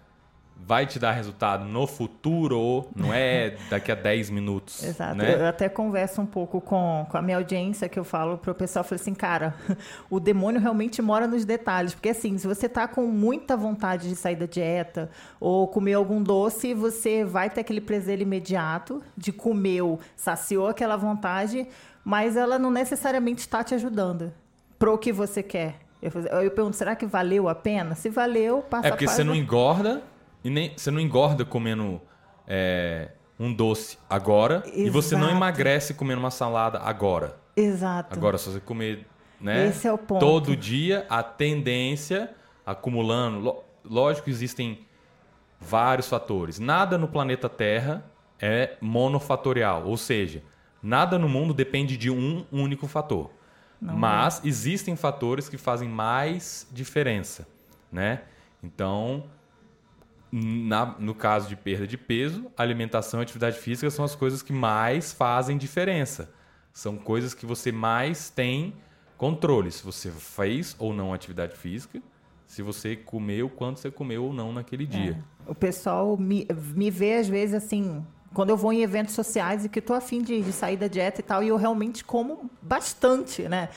vai 0.57 0.88
te 0.88 0.98
dar 0.98 1.12
resultado 1.12 1.63
no 1.66 1.86
futuro, 1.86 2.88
não 2.96 3.13
é 3.13 3.56
daqui 3.69 3.92
a 3.92 3.96
10 3.96 4.31
minutos. 4.31 4.84
Exato. 4.84 5.16
Né? 5.16 5.36
Eu 5.36 5.46
até 5.46 5.69
converso 5.69 6.22
um 6.22 6.25
pouco 6.25 6.60
com, 6.60 7.06
com 7.10 7.18
a 7.18 7.22
minha 7.22 7.38
audiência, 7.38 7.88
que 7.88 8.00
eu 8.00 8.04
falo 8.04 8.38
para 8.38 8.52
o 8.52 8.56
pessoal, 8.56 8.84
eu 8.84 8.90
falo 8.90 9.00
assim, 9.00 9.13
cara, 9.13 9.54
o 10.10 10.19
demônio 10.19 10.60
realmente 10.60 11.02
mora 11.02 11.28
nos 11.28 11.46
detalhes. 11.46 11.94
Porque 11.94 12.10
assim, 12.10 12.38
se 12.38 12.48
você 12.48 12.68
tá 12.68 12.88
com 12.88 13.06
muita 13.06 13.56
vontade 13.56 14.10
de 14.10 14.16
sair 14.16 14.36
da 14.36 14.46
dieta 14.46 15.10
ou 15.40 15.68
comer 15.68 15.94
algum 15.94 16.22
doce, 16.24 16.74
você 16.74 17.24
vai 17.24 17.50
ter 17.50 17.62
aquele 17.62 17.81
prazer 17.81 18.19
imediato 18.22 19.04
de 19.16 19.31
comer, 19.31 19.75
saciou 20.16 20.68
aquela 20.68 20.96
vontade, 20.96 21.68
mas 22.04 22.36
ela 22.36 22.57
não 22.57 22.72
necessariamente 22.72 23.42
está 23.42 23.63
te 23.63 23.75
ajudando 23.75 24.34
para 24.80 24.92
o 24.92 24.98
que 24.98 25.12
você 25.12 25.44
quer. 25.44 25.75
Eu, 26.02 26.12
eu 26.42 26.52
pergunto, 26.52 26.75
será 26.75 26.96
que 26.96 27.06
valeu 27.06 27.50
a 27.50 27.56
pena? 27.56 27.96
Se 27.96 28.10
valeu, 28.10 28.62
passa 28.62 28.88
É 28.88 28.92
porque 28.92 29.07
você 29.07 29.24
não 29.24 29.36
engorda 29.36 30.04
e 30.45 30.50
nem, 30.51 30.71
você 30.77 30.92
não 30.92 31.00
engorda 31.00 31.44
comendo 31.44 32.00
é, 32.47 33.09
um 33.39 33.51
doce 33.51 33.97
agora 34.07 34.63
Exato. 34.65 34.80
e 34.80 34.89
você 34.92 35.15
não 35.15 35.30
emagrece 35.30 35.95
comendo 35.95 36.19
uma 36.19 36.30
salada 36.30 36.80
agora. 36.80 37.36
Exato. 37.57 38.13
Agora, 38.13 38.38
se 38.38 38.51
você 38.51 38.59
comer 38.59 39.07
né, 39.42 39.68
Esse 39.68 39.88
é 39.88 39.92
o 39.92 39.97
ponto. 39.97 40.19
todo 40.19 40.56
dia, 40.56 41.06
a 41.09 41.24
tendência, 41.24 42.30
acumulando. 42.65 43.63
Lógico 43.83 44.25
que 44.25 44.31
existem 44.31 44.86
vários 45.59 46.07
fatores. 46.07 46.59
Nada 46.59 46.97
no 46.97 47.07
planeta 47.07 47.49
Terra 47.49 48.06
é 48.40 48.75
monofatorial, 48.80 49.87
ou 49.87 49.97
seja, 49.97 50.44
nada 50.81 51.18
no 51.18 51.28
mundo 51.28 51.54
depende 51.54 51.97
de 51.97 52.11
um 52.11 52.45
único 52.52 52.87
fator. 52.87 53.31
Não 53.81 53.95
Mas 53.95 54.44
é. 54.44 54.47
existem 54.47 54.95
fatores 54.95 55.49
que 55.49 55.57
fazem 55.57 55.90
mais 55.90 56.68
diferença, 56.71 57.47
né? 57.92 58.21
Então, 58.64 59.25
na, 60.37 60.95
no 60.99 61.15
caso 61.15 61.47
de 61.47 61.56
perda 61.56 61.87
de 61.87 61.97
peso, 61.97 62.51
alimentação 62.57 63.21
e 63.21 63.23
atividade 63.23 63.57
física 63.57 63.89
são 63.89 64.04
as 64.04 64.15
coisas 64.15 64.42
que 64.42 64.51
mais 64.51 65.13
fazem 65.13 65.57
diferença. 65.57 66.30
São 66.73 66.97
coisas 66.97 67.33
que 67.33 67.45
você 67.45 67.71
mais 67.71 68.30
tem 68.30 68.73
controle. 69.18 69.71
Se 69.71 69.81
você 69.81 70.11
fez 70.11 70.75
ou 70.77 70.94
não 70.94 71.13
atividade 71.13 71.56
física, 71.56 72.01
se 72.45 72.61
você 72.61 72.97
comeu, 72.97 73.49
quanto 73.49 73.80
você 73.80 73.89
comeu 73.89 74.25
ou 74.25 74.33
não 74.33 74.51
naquele 74.51 74.83
é. 74.83 74.87
dia. 74.87 75.23
É. 75.47 75.49
O 75.49 75.56
pessoal 75.56 76.18
me, 76.18 76.45
me 76.75 76.92
vê, 76.92 77.13
às 77.13 77.30
vezes, 77.30 77.56
assim, 77.56 78.06
quando 78.33 78.49
eu 78.49 78.57
vou 78.57 78.73
em 78.73 78.81
eventos 78.81 79.15
sociais 79.15 79.63
e 79.63 79.69
que 79.69 79.80
estou 79.80 79.95
afim 79.95 80.21
de, 80.21 80.42
de 80.42 80.51
sair 80.51 80.75
da 80.75 80.87
dieta 80.87 81.21
e 81.21 81.23
tal, 81.23 81.42
e 81.42 81.47
eu 81.47 81.56
realmente 81.56 82.04
como 82.04 82.49
bastante, 82.61 83.44
né? 83.44 83.69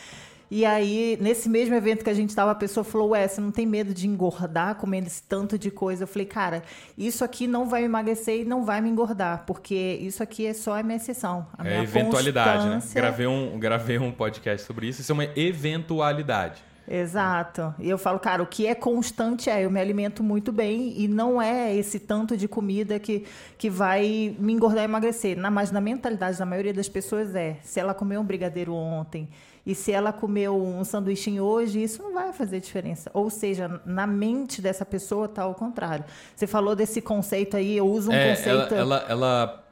E 0.51 0.65
aí, 0.65 1.19
nesse 1.21 1.49
mesmo 1.49 1.75
evento 1.75 2.03
que 2.03 2.09
a 2.09 2.15
gente 2.15 2.31
estava, 2.31 2.53
a 2.53 2.55
pessoa 2.55 2.83
falou: 2.83 3.11
Ué, 3.11 3.29
você 3.29 3.41
não 3.41 3.51
tem 3.51 3.67
medo 3.67 3.93
de 3.93 4.07
engordar 4.09 4.77
comendo 4.77 5.07
esse 5.07 5.23
tanto 5.23 5.59
de 5.59 5.71
coisa? 5.71 6.05
Eu 6.05 6.09
falei: 6.09 6.27
Cara, 6.27 6.63
isso 6.97 7.23
aqui 7.23 7.47
não 7.47 7.69
vai 7.69 7.83
me 7.83 7.87
emagrecer 7.87 8.41
e 8.41 8.45
não 8.45 8.65
vai 8.65 8.81
me 8.81 8.89
engordar, 8.89 9.45
porque 9.47 9.99
isso 10.01 10.23
aqui 10.23 10.47
é 10.47 10.55
só 10.55 10.79
a 10.79 10.83
minha 10.83 10.97
exceção. 10.97 11.47
A 11.57 11.69
é 11.69 11.83
eventualidade, 11.83 12.67
né? 12.67 12.75
constância... 12.75 13.01
né? 13.01 13.09
Gravei 13.09 13.27
um, 13.27 13.59
gravei 13.59 13.99
um 13.99 14.11
podcast 14.11 14.67
sobre 14.67 14.89
isso. 14.89 15.03
Isso 15.03 15.13
é 15.13 15.15
uma 15.15 15.29
eventualidade. 15.37 16.69
Exato. 16.91 17.75
E 17.79 17.91
eu 17.91 17.99
falo, 17.99 18.19
cara, 18.19 18.43
o 18.43 18.47
que 18.47 18.67
é 18.67 18.75
constante 18.75 19.51
é 19.51 19.63
eu 19.63 19.71
me 19.71 19.79
alimento 19.79 20.23
muito 20.23 20.51
bem 20.51 20.95
e 20.97 21.07
não 21.07 21.41
é 21.41 21.77
esse 21.77 22.01
tanto 22.01 22.35
de 22.35 22.49
comida 22.49 22.99
que, 22.99 23.27
que 23.59 23.69
vai 23.69 24.35
me 24.39 24.55
engordar 24.55 24.81
e 24.81 24.85
emagrecer. 24.85 25.37
Na, 25.37 25.51
mas 25.51 25.71
na 25.71 25.83
mentalidade 25.83 26.39
da 26.39 26.47
maioria 26.47 26.73
das 26.73 26.89
pessoas 26.89 27.35
é, 27.35 27.59
se 27.63 27.79
ela 27.79 27.93
comeu 27.93 28.19
um 28.23 28.25
brigadeiro 28.25 28.73
ontem 28.73 29.29
e 29.69 29.75
se 29.75 29.93
ela 29.93 30.15
comeu 30.15 30.57
um 30.57 30.83
sanduíche 30.83 31.39
hoje, 31.39 31.83
isso 31.83 32.03
não 32.03 32.15
vai 32.15 32.33
fazer 32.33 32.59
diferença. 32.59 33.11
Ou 33.13 33.29
seja, 33.29 33.83
na 33.85 34.07
mente 34.07 34.63
dessa 34.63 34.83
pessoa 34.83 35.27
está 35.27 35.43
ao 35.43 35.55
contrário. 35.55 36.07
Você 36.35 36.47
falou 36.47 36.75
desse 36.75 37.03
conceito 37.03 37.55
aí, 37.55 37.77
eu 37.77 37.87
uso 37.87 38.11
um 38.11 38.15
é, 38.15 38.31
conceito. 38.31 38.75
Ela, 38.75 38.97
ela, 38.97 39.07
ela 39.11 39.65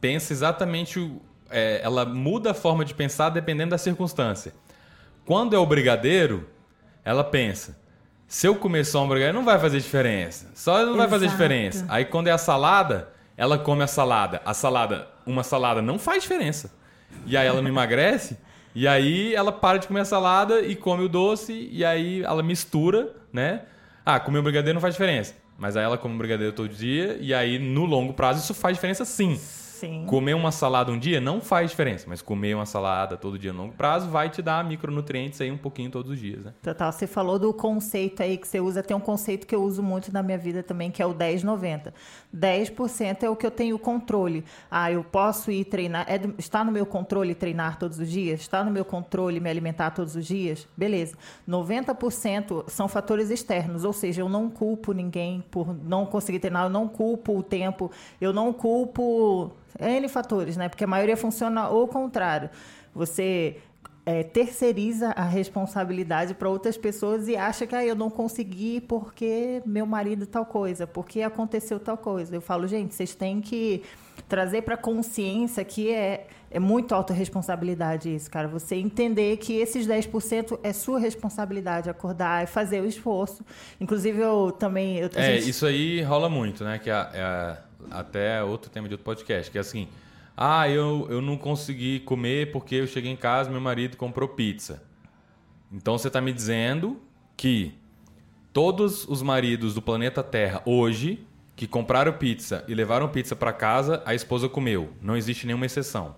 pensa 0.00 0.32
exatamente. 0.32 1.12
É, 1.50 1.80
ela 1.82 2.04
muda 2.04 2.52
a 2.52 2.54
forma 2.54 2.84
de 2.84 2.94
pensar 2.94 3.30
dependendo 3.30 3.70
da 3.70 3.78
circunstância. 3.78 4.54
Quando 5.26 5.56
é 5.56 5.58
o 5.58 5.66
brigadeiro, 5.66 6.48
ela 7.04 7.24
pensa, 7.24 7.76
se 8.28 8.46
eu 8.46 8.54
comer 8.54 8.84
só 8.84 9.02
um 9.02 9.08
brigadeiro, 9.08 9.36
não 9.36 9.44
vai 9.44 9.58
fazer 9.58 9.80
diferença. 9.80 10.48
Só 10.54 10.86
não 10.86 10.96
vai 10.96 11.08
fazer 11.08 11.24
Exato. 11.24 11.36
diferença. 11.36 11.84
Aí 11.88 12.04
quando 12.04 12.28
é 12.28 12.30
a 12.30 12.38
salada, 12.38 13.08
ela 13.36 13.58
come 13.58 13.82
a 13.82 13.88
salada. 13.88 14.40
A 14.44 14.54
salada, 14.54 15.08
uma 15.26 15.42
salada 15.42 15.82
não 15.82 15.98
faz 15.98 16.22
diferença. 16.22 16.70
E 17.26 17.36
aí 17.36 17.48
ela 17.48 17.60
não 17.60 17.68
emagrece. 17.68 18.38
E 18.74 18.86
aí 18.86 19.34
ela 19.34 19.50
para 19.50 19.78
de 19.78 19.86
comer 19.86 20.00
a 20.00 20.04
salada 20.04 20.60
e 20.60 20.76
come 20.76 21.04
o 21.04 21.08
doce. 21.08 21.68
E 21.72 21.84
aí 21.84 22.22
ela 22.22 22.42
mistura, 22.42 23.14
né? 23.32 23.62
Ah, 24.04 24.18
comer 24.20 24.38
um 24.38 24.42
brigadeiro 24.42 24.74
não 24.74 24.80
faz 24.80 24.94
diferença. 24.94 25.34
Mas 25.58 25.76
aí 25.76 25.84
ela 25.84 25.98
come 25.98 26.14
um 26.14 26.18
brigadeiro 26.18 26.52
todo 26.52 26.68
dia. 26.68 27.18
E 27.20 27.34
aí 27.34 27.58
no 27.58 27.84
longo 27.84 28.12
prazo 28.12 28.40
isso 28.40 28.54
faz 28.54 28.76
diferença 28.76 29.04
sim. 29.04 29.38
Sim. 29.78 30.04
Comer 30.06 30.34
uma 30.34 30.50
salada 30.50 30.90
um 30.90 30.98
dia 30.98 31.20
não 31.20 31.40
faz 31.40 31.70
diferença, 31.70 32.06
mas 32.08 32.20
comer 32.20 32.54
uma 32.54 32.66
salada 32.66 33.16
todo 33.16 33.38
dia 33.38 33.52
no 33.52 33.62
longo 33.62 33.74
prazo 33.74 34.08
vai 34.08 34.28
te 34.28 34.42
dar 34.42 34.64
micronutrientes 34.64 35.40
aí 35.40 35.50
um 35.52 35.56
pouquinho 35.56 35.90
todos 35.90 36.10
os 36.10 36.18
dias, 36.18 36.44
né? 36.44 36.52
Total, 36.62 36.90
você 36.90 37.06
falou 37.06 37.38
do 37.38 37.52
conceito 37.54 38.22
aí 38.22 38.36
que 38.36 38.48
você 38.48 38.60
usa, 38.60 38.82
tem 38.82 38.96
um 38.96 39.00
conceito 39.00 39.46
que 39.46 39.54
eu 39.54 39.62
uso 39.62 39.82
muito 39.82 40.12
na 40.12 40.22
minha 40.22 40.36
vida 40.38 40.62
também, 40.62 40.90
que 40.90 41.00
é 41.00 41.06
o 41.06 41.14
10-90. 41.14 41.92
10% 42.36 43.22
é 43.22 43.30
o 43.30 43.36
que 43.36 43.46
eu 43.46 43.50
tenho 43.50 43.78
controle. 43.78 44.44
Ah, 44.70 44.90
eu 44.90 45.04
posso 45.04 45.50
ir 45.50 45.64
treinar, 45.64 46.04
é 46.08 46.18
do- 46.18 46.34
está 46.38 46.64
no 46.64 46.72
meu 46.72 46.84
controle 46.84 47.34
treinar 47.34 47.78
todos 47.78 47.98
os 47.98 48.10
dias? 48.10 48.40
Está 48.40 48.64
no 48.64 48.70
meu 48.70 48.84
controle 48.84 49.38
me 49.40 49.48
alimentar 49.48 49.90
todos 49.92 50.16
os 50.16 50.26
dias? 50.26 50.66
Beleza. 50.76 51.16
90% 51.46 52.64
são 52.68 52.88
fatores 52.88 53.30
externos, 53.30 53.84
ou 53.84 53.92
seja, 53.92 54.22
eu 54.22 54.28
não 54.28 54.48
culpo 54.50 54.92
ninguém 54.92 55.42
por 55.50 55.74
não 55.84 56.04
conseguir 56.06 56.38
treinar, 56.40 56.64
eu 56.64 56.70
não 56.70 56.88
culpo 56.88 57.38
o 57.38 57.42
tempo, 57.42 57.90
eu 58.20 58.32
não 58.32 58.52
culpo 58.52 59.52
N 59.78 60.08
fatores, 60.08 60.56
né? 60.56 60.68
Porque 60.68 60.84
a 60.84 60.86
maioria 60.86 61.16
funciona 61.16 61.62
ao 61.62 61.86
contrário. 61.86 62.50
Você 62.94 63.56
é, 64.04 64.22
terceiriza 64.22 65.10
a 65.10 65.24
responsabilidade 65.24 66.34
para 66.34 66.48
outras 66.48 66.78
pessoas 66.78 67.28
e 67.28 67.36
acha 67.36 67.66
que 67.66 67.76
ah, 67.76 67.84
eu 67.84 67.94
não 67.94 68.08
consegui 68.08 68.80
porque 68.80 69.62
meu 69.66 69.84
marido 69.84 70.26
tal 70.26 70.46
coisa, 70.46 70.86
porque 70.86 71.20
aconteceu 71.20 71.78
tal 71.78 71.98
coisa. 71.98 72.34
Eu 72.34 72.40
falo, 72.40 72.66
gente, 72.66 72.94
vocês 72.94 73.14
têm 73.14 73.40
que 73.40 73.82
trazer 74.28 74.62
para 74.62 74.76
consciência 74.76 75.64
que 75.64 75.90
é, 75.90 76.26
é 76.50 76.58
muito 76.60 76.94
autorresponsabilidade 76.94 78.14
isso, 78.14 78.30
cara. 78.30 78.46
Você 78.48 78.76
entender 78.76 79.36
que 79.38 79.54
esses 79.54 79.86
10% 79.86 80.58
é 80.62 80.72
sua 80.72 80.98
responsabilidade, 81.00 81.88
acordar 81.88 82.44
e 82.44 82.46
fazer 82.46 82.80
o 82.82 82.86
esforço. 82.86 83.44
Inclusive, 83.80 84.20
eu 84.20 84.52
também. 84.52 84.98
Eu, 84.98 85.10
É, 85.14 85.34
gente- 85.38 85.48
isso 85.48 85.64
aí 85.66 86.02
rola 86.02 86.28
muito, 86.28 86.62
né? 86.64 86.78
Que 86.78 86.90
é, 86.90 86.94
é 87.14 87.58
até 87.90 88.42
outro 88.42 88.70
tema 88.70 88.86
de 88.88 88.94
outro 88.94 89.04
podcast, 89.04 89.50
que 89.50 89.56
é 89.58 89.60
assim: 89.60 89.88
ah, 90.36 90.68
eu, 90.68 91.06
eu 91.10 91.22
não 91.22 91.36
consegui 91.36 92.00
comer 92.00 92.52
porque 92.52 92.74
eu 92.76 92.86
cheguei 92.86 93.10
em 93.10 93.16
casa 93.16 93.48
e 93.48 93.52
meu 93.52 93.60
marido 93.60 93.96
comprou 93.96 94.28
pizza. 94.28 94.82
Então 95.72 95.96
você 95.98 96.08
está 96.08 96.20
me 96.20 96.32
dizendo 96.32 97.00
que 97.36 97.74
todos 98.52 99.06
os 99.06 99.22
maridos 99.22 99.74
do 99.74 99.82
planeta 99.82 100.22
Terra 100.22 100.62
hoje 100.64 101.26
que 101.58 101.66
compraram 101.66 102.12
pizza 102.12 102.64
e 102.68 102.74
levaram 102.74 103.08
pizza 103.08 103.34
para 103.34 103.52
casa, 103.52 104.00
a 104.06 104.14
esposa 104.14 104.48
comeu. 104.48 104.90
Não 105.02 105.16
existe 105.16 105.44
nenhuma 105.44 105.66
exceção. 105.66 106.14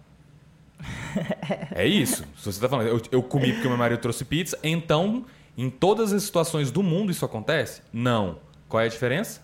É 1.75 1.87
isso. 1.87 2.25
Se 2.37 2.45
você 2.45 2.51
está 2.51 2.69
falando, 2.69 2.89
eu, 2.89 3.01
eu 3.11 3.23
comi 3.23 3.55
porque 3.55 3.67
meu 3.67 3.79
marido 3.79 3.99
trouxe 4.01 4.23
pizza, 4.23 4.59
então 4.63 5.25
em 5.57 5.71
todas 5.71 6.13
as 6.13 6.25
situações 6.25 6.71
do 6.71 6.83
mundo 6.83 7.11
isso 7.11 7.25
acontece? 7.25 7.81
Não. 7.91 8.39
Qual 8.69 8.83
é 8.83 8.85
a 8.85 8.89
diferença? 8.89 9.41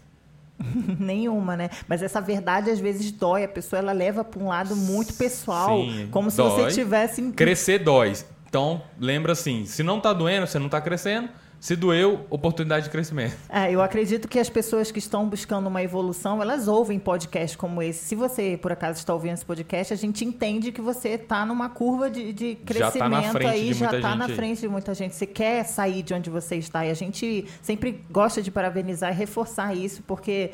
Nenhuma, 1.00 1.56
né? 1.56 1.70
Mas 1.88 2.02
essa 2.02 2.20
verdade 2.20 2.68
às 2.68 2.78
vezes 2.78 3.10
dói. 3.10 3.44
A 3.44 3.48
pessoa 3.48 3.78
ela 3.78 3.92
leva 3.92 4.22
para 4.22 4.42
um 4.42 4.48
lado 4.48 4.76
muito 4.76 5.14
pessoal, 5.14 5.78
Sim, 5.80 6.08
como 6.10 6.30
se 6.30 6.36
dói. 6.36 6.50
você 6.50 6.74
tivesse. 6.74 7.22
Crescer 7.32 7.78
dói. 7.78 8.12
Então, 8.46 8.82
lembra 9.00 9.32
assim, 9.32 9.64
se 9.64 9.82
não 9.82 9.98
tá 9.98 10.12
doendo, 10.12 10.46
você 10.46 10.58
não 10.58 10.68
tá 10.68 10.78
crescendo. 10.78 11.30
Se 11.66 11.74
doeu, 11.74 12.24
oportunidade 12.30 12.84
de 12.84 12.90
crescimento. 12.90 13.36
É, 13.48 13.72
eu 13.72 13.82
acredito 13.82 14.28
que 14.28 14.38
as 14.38 14.48
pessoas 14.48 14.92
que 14.92 15.00
estão 15.00 15.28
buscando 15.28 15.66
uma 15.66 15.82
evolução, 15.82 16.40
elas 16.40 16.68
ouvem 16.68 16.96
podcasts 16.96 17.56
como 17.56 17.82
esse. 17.82 18.04
Se 18.04 18.14
você, 18.14 18.56
por 18.56 18.70
acaso, 18.70 19.00
está 19.00 19.12
ouvindo 19.12 19.34
esse 19.34 19.44
podcast, 19.44 19.92
a 19.92 19.96
gente 19.96 20.24
entende 20.24 20.70
que 20.70 20.80
você 20.80 21.08
está 21.08 21.44
numa 21.44 21.68
curva 21.68 22.08
de, 22.08 22.32
de 22.32 22.56
Já 22.70 22.92
tá 22.92 23.10
crescimento 23.10 23.48
aí, 23.48 23.72
já 23.72 23.96
está 23.96 24.14
na 24.14 24.28
frente 24.28 24.60
de 24.60 24.68
muita 24.68 24.94
gente. 24.94 25.16
Você 25.16 25.26
quer 25.26 25.64
sair 25.64 26.04
de 26.04 26.14
onde 26.14 26.30
você 26.30 26.54
está. 26.54 26.86
E 26.86 26.90
a 26.92 26.94
gente 26.94 27.44
sempre 27.60 28.00
gosta 28.12 28.40
de 28.40 28.52
parabenizar 28.52 29.10
e 29.10 29.16
reforçar 29.16 29.76
isso, 29.76 30.04
porque 30.04 30.52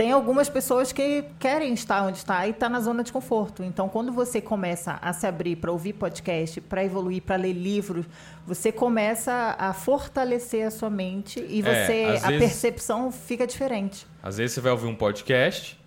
tem 0.00 0.12
algumas 0.12 0.48
pessoas 0.48 0.92
que 0.92 1.26
querem 1.38 1.74
estar 1.74 2.02
onde 2.06 2.16
está 2.16 2.46
e 2.46 2.52
está 2.52 2.70
na 2.70 2.80
zona 2.80 3.04
de 3.04 3.12
conforto. 3.12 3.62
Então, 3.62 3.86
quando 3.86 4.10
você 4.10 4.40
começa 4.40 4.98
a 5.02 5.12
se 5.12 5.26
abrir 5.26 5.56
para 5.56 5.70
ouvir 5.70 5.92
podcast, 5.92 6.58
para 6.62 6.82
evoluir, 6.82 7.20
para 7.20 7.36
ler 7.36 7.52
livros, 7.52 8.06
você 8.46 8.72
começa 8.72 9.54
a 9.58 9.74
fortalecer 9.74 10.66
a 10.66 10.70
sua 10.70 10.88
mente 10.88 11.38
e 11.46 11.60
É, 11.60 11.62
você 11.62 12.04
às 12.16 12.24
a 12.24 12.28
vezes- 12.28 12.46
percepção 12.48 13.12
fica 13.12 13.46
diferente. 13.46 14.06
Às 14.22 14.38
vezes 14.38 14.54
você 14.54 14.62
vai 14.62 14.72
ouvir 14.72 14.86
um 14.86 14.94
podcast 14.94 15.78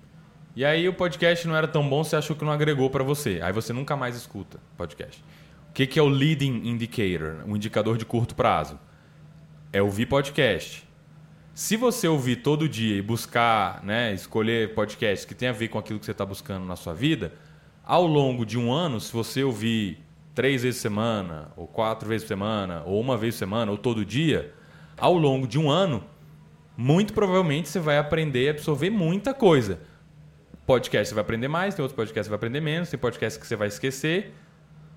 e 0.56 0.64
aí 0.64 0.88
o 0.88 0.94
podcast 0.94 1.48
não 1.48 1.56
era 1.56 1.68
tão 1.68 1.90
bom, 1.90 2.04
você 2.04 2.16
achou 2.16 2.36
que 2.36 2.46
não 2.46 2.52
agregou 2.52 2.92
para 2.92 3.04
você. 3.04 3.40
Aí 3.42 3.52
você 3.52 3.74
nunca 3.74 3.96
mais 3.98 4.16
escuta 4.16 4.60
podcast. 4.78 5.24
O 5.72 5.74
que, 5.74 5.88
que 5.88 5.98
é 5.98 6.04
o 6.04 6.08
leading 6.08 6.68
indicator, 6.68 7.38
um 7.48 7.56
indicador 7.56 7.98
de 7.98 8.06
curto 8.06 8.36
prazo? 8.36 8.80
É 9.72 9.82
ouvir 9.82 10.06
podcast. 10.06 10.88
Se 11.54 11.78
você 11.78 12.08
ouvir 12.08 12.38
todo 12.38 12.68
dia 12.68 12.98
e 12.98 13.02
buscar, 13.02 13.84
né, 13.84 14.12
escolher 14.12 14.74
podcasts 14.74 15.24
que 15.24 15.36
tem 15.36 15.50
a 15.50 15.52
ver 15.52 15.68
com 15.68 15.78
aquilo 15.78 16.00
que 16.00 16.06
você 16.06 16.12
está 16.12 16.26
buscando 16.26 16.66
na 16.66 16.76
sua 16.76 16.96
vida, 16.96 17.32
ao 17.84 18.08
longo 18.08 18.44
de 18.44 18.58
um 18.58 18.72
ano, 18.74 19.00
se 19.00 19.14
você 19.14 19.44
ouvir 19.44 20.04
três 20.34 20.64
vezes 20.64 20.80
por 20.80 20.82
semana, 20.82 21.52
ou 21.56 21.68
quatro 21.68 22.10
vezes 22.10 22.24
por 22.24 22.30
semana, 22.30 22.82
ou 22.88 23.00
uma 23.00 23.16
vez 23.16 23.36
por 23.36 23.40
semana, 23.40 23.72
ou 23.72 23.78
todo 23.78 24.04
dia, 24.04 24.52
ao 24.98 25.14
longo 25.16 25.46
de 25.46 25.60
um 25.60 25.70
ano, 25.70 26.04
muito 26.76 27.14
provavelmente 27.14 27.70
você 27.70 27.80
vai 27.80 28.00
aprender 28.00 28.48
a 28.48 28.52
absorver 28.52 28.90
muita 28.90 29.32
coisa. 29.32 29.80
Podcast 30.66 31.10
você 31.10 31.14
vai 31.14 31.22
aprender 31.22 31.50
mais, 31.50 31.76
tem 31.76 31.84
outros 31.84 31.96
podcasts 31.96 32.14
que 32.22 32.24
você 32.24 32.30
vai 32.30 32.38
aprender 32.38 32.62
menos, 32.62 32.90
tem 32.90 33.00
podcasts 33.00 33.40
que 33.40 33.46
você 33.46 33.56
vai 33.56 33.68
esquecer. 33.68 34.34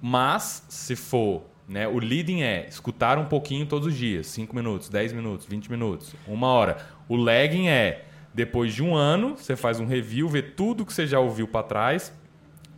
Mas, 0.00 0.64
se 0.70 0.96
for, 0.96 1.42
né, 1.68 1.88
o 1.88 1.99
leading 1.99 2.42
é 2.42 2.66
escutar 2.68 3.18
um 3.18 3.25
pouquinho 3.25 3.66
todos 3.66 3.88
os 3.88 3.94
dias, 3.94 4.28
5 4.28 4.54
minutos, 4.54 4.88
10 4.88 5.12
minutos, 5.12 5.46
20 5.46 5.70
minutos, 5.70 6.14
uma 6.26 6.46
hora. 6.49 6.78
O 7.08 7.16
lagging 7.16 7.68
é, 7.68 8.04
depois 8.32 8.73
de 8.75 8.82
um 8.82 8.94
ano, 8.94 9.37
você 9.37 9.56
faz 9.56 9.80
um 9.80 9.87
review, 9.87 10.28
vê 10.28 10.42
tudo 10.42 10.87
que 10.87 10.92
você 10.92 11.06
já 11.06 11.18
ouviu 11.18 11.49
para 11.49 11.62
trás, 11.62 12.12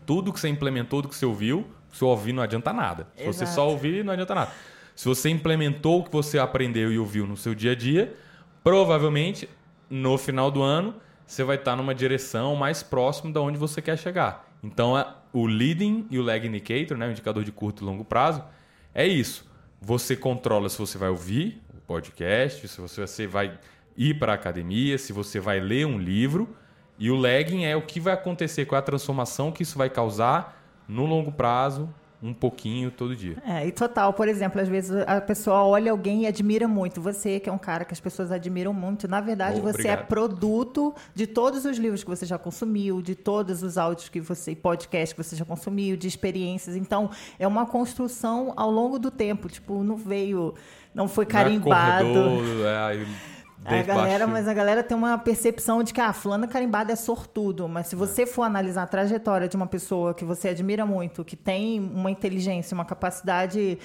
tudo 0.07 0.33
que 0.33 0.41
você 0.41 0.49
implementou, 0.49 1.03
do 1.03 1.09
que 1.09 1.17
você 1.17 1.27
ouviu. 1.27 1.67
Se 1.93 2.03
eu 2.03 2.09
ouvir, 2.09 2.33
não 2.33 2.43
adianta 2.43 2.73
nada. 2.73 3.09
Se 3.17 3.25
você 3.25 3.45
Exato. 3.45 3.55
só 3.57 3.69
ouvir, 3.69 4.05
não 4.05 4.13
adianta 4.13 4.35
nada. 4.35 4.53
Se 4.95 5.05
você 5.05 5.29
implementou 5.29 6.01
o 6.01 6.05
que 6.05 6.11
você 6.11 6.39
aprendeu 6.39 6.93
e 6.93 6.99
ouviu 6.99 7.27
no 7.27 7.37
seu 7.37 7.55
dia 7.55 7.73
a 7.73 7.75
dia, 7.75 8.15
provavelmente 8.65 9.49
no 9.91 10.17
final 10.19 10.51
do 10.51 10.63
ano 10.63 10.95
você 11.27 11.45
vai 11.45 11.57
estar 11.57 11.77
numa 11.77 11.95
direção 11.95 12.57
mais 12.57 12.83
próximo 12.83 13.33
da 13.33 13.41
onde 13.41 13.59
você 13.59 13.83
quer 13.83 13.99
chegar. 13.99 14.49
Então, 14.63 14.95
o 15.33 15.47
leading 15.47 16.07
e 16.11 16.19
o 16.19 16.23
lag 16.23 16.47
indicator, 16.47 16.97
né, 16.97 17.07
o 17.07 17.11
indicador 17.11 17.45
de 17.45 17.53
curto 17.53 17.85
e 17.85 17.87
longo 17.87 18.05
prazo, 18.05 18.43
é 18.99 19.07
isso. 19.07 19.49
Você 19.81 20.17
controla 20.17 20.69
se 20.69 20.77
você 20.77 20.99
vai 20.99 21.09
ouvir 21.09 21.63
o 21.73 21.81
podcast, 21.83 22.67
se 22.67 22.81
você 22.81 23.29
vai 23.29 23.57
ir 23.97 24.19
para 24.19 24.33
a 24.33 24.35
academia, 24.35 24.99
se 24.99 25.13
você 25.13 25.39
vai 25.39 25.61
ler 25.61 25.87
um 25.87 25.97
livro. 25.97 26.57
E 26.99 27.09
o 27.09 27.15
lagging 27.15 27.65
é 27.65 27.77
o 27.77 27.83
que 27.83 28.01
vai 28.01 28.15
acontecer, 28.15 28.67
qual 28.67 28.77
é 28.77 28.81
a 28.81 28.83
transformação 28.83 29.53
que 29.53 29.63
isso 29.63 29.79
vai 29.79 29.89
causar 29.89 30.61
no 30.89 31.07
longo 31.07 31.31
prazo, 31.31 31.89
um 32.23 32.35
pouquinho 32.35 32.91
todo 32.91 33.15
dia. 33.15 33.37
É, 33.47 33.67
e 33.67 33.71
total, 33.71 34.13
por 34.13 34.29
exemplo, 34.29 34.61
às 34.61 34.69
vezes 34.69 34.91
a 35.07 35.21
pessoa 35.21 35.63
olha 35.63 35.93
alguém 35.93 36.23
e 36.23 36.27
admira 36.27 36.67
muito. 36.67 37.01
Você, 37.01 37.39
que 37.39 37.49
é 37.49 37.53
um 37.53 37.59
cara 37.59 37.85
que 37.85 37.93
as 37.93 38.01
pessoas 38.01 38.33
admiram 38.33 38.73
muito, 38.73 39.07
na 39.07 39.21
verdade, 39.21 39.61
Oh, 39.61 39.63
você 39.63 39.89
é 39.89 39.97
produto 39.97 40.95
de 41.15 41.27
todos 41.27 41.65
os 41.65 41.79
livros 41.79 42.03
que 42.03 42.11
você 42.11 42.27
já 42.27 42.37
consumiu, 42.37 43.01
de 43.01 43.15
todos 43.15 43.63
os 43.63 43.79
áudios 43.79 44.09
que 44.09 44.21
você, 44.21 44.55
podcasts 44.55 45.13
que 45.13 45.23
você 45.23 45.37
já 45.37 45.45
consumiu, 45.45 45.97
de 45.97 46.09
experiências. 46.09 46.75
Então, 46.75 47.11
é 47.39 47.47
uma 47.47 47.67
construção 47.67 48.53
ao 48.57 48.71
longo 48.71 48.99
do 48.99 49.11
tempo. 49.11 49.49
Tipo, 49.49 49.85
não 49.85 49.97
veio, 49.97 50.55
não 50.93 51.07
foi 51.07 51.25
carimbado. 51.25 52.05
Não 52.05 52.11
é 52.11 52.37
corredor, 52.37 52.67
é, 52.67 53.07
A 53.69 53.83
galera, 53.83 54.27
mas 54.27 54.49
a 54.49 54.55
galera 54.55 54.83
tem 54.83 54.97
uma 54.97 55.19
percepção 55.19 55.83
de 55.83 55.93
que 55.93 56.01
a 56.01 56.13
fulana 56.13 56.47
carimbada 56.47 56.93
é 56.93 56.97
sortudo, 56.97 57.69
mas 57.69 57.87
se 57.89 57.97
você 57.97 58.27
for 58.27 58.43
analisar 58.43 58.83
a 58.83 58.87
trajetória 58.87 59.49
de 59.49 59.57
uma 59.57 59.67
pessoa 59.67 60.15
que 60.15 60.25
você 60.25 60.49
admira 60.49 60.87
muito, 60.87 61.25
que 61.25 61.37
tem 61.37 61.81
uma 61.81 62.11
inteligência, 62.11 62.75
uma 62.75 62.85
capacidade 62.85 63.79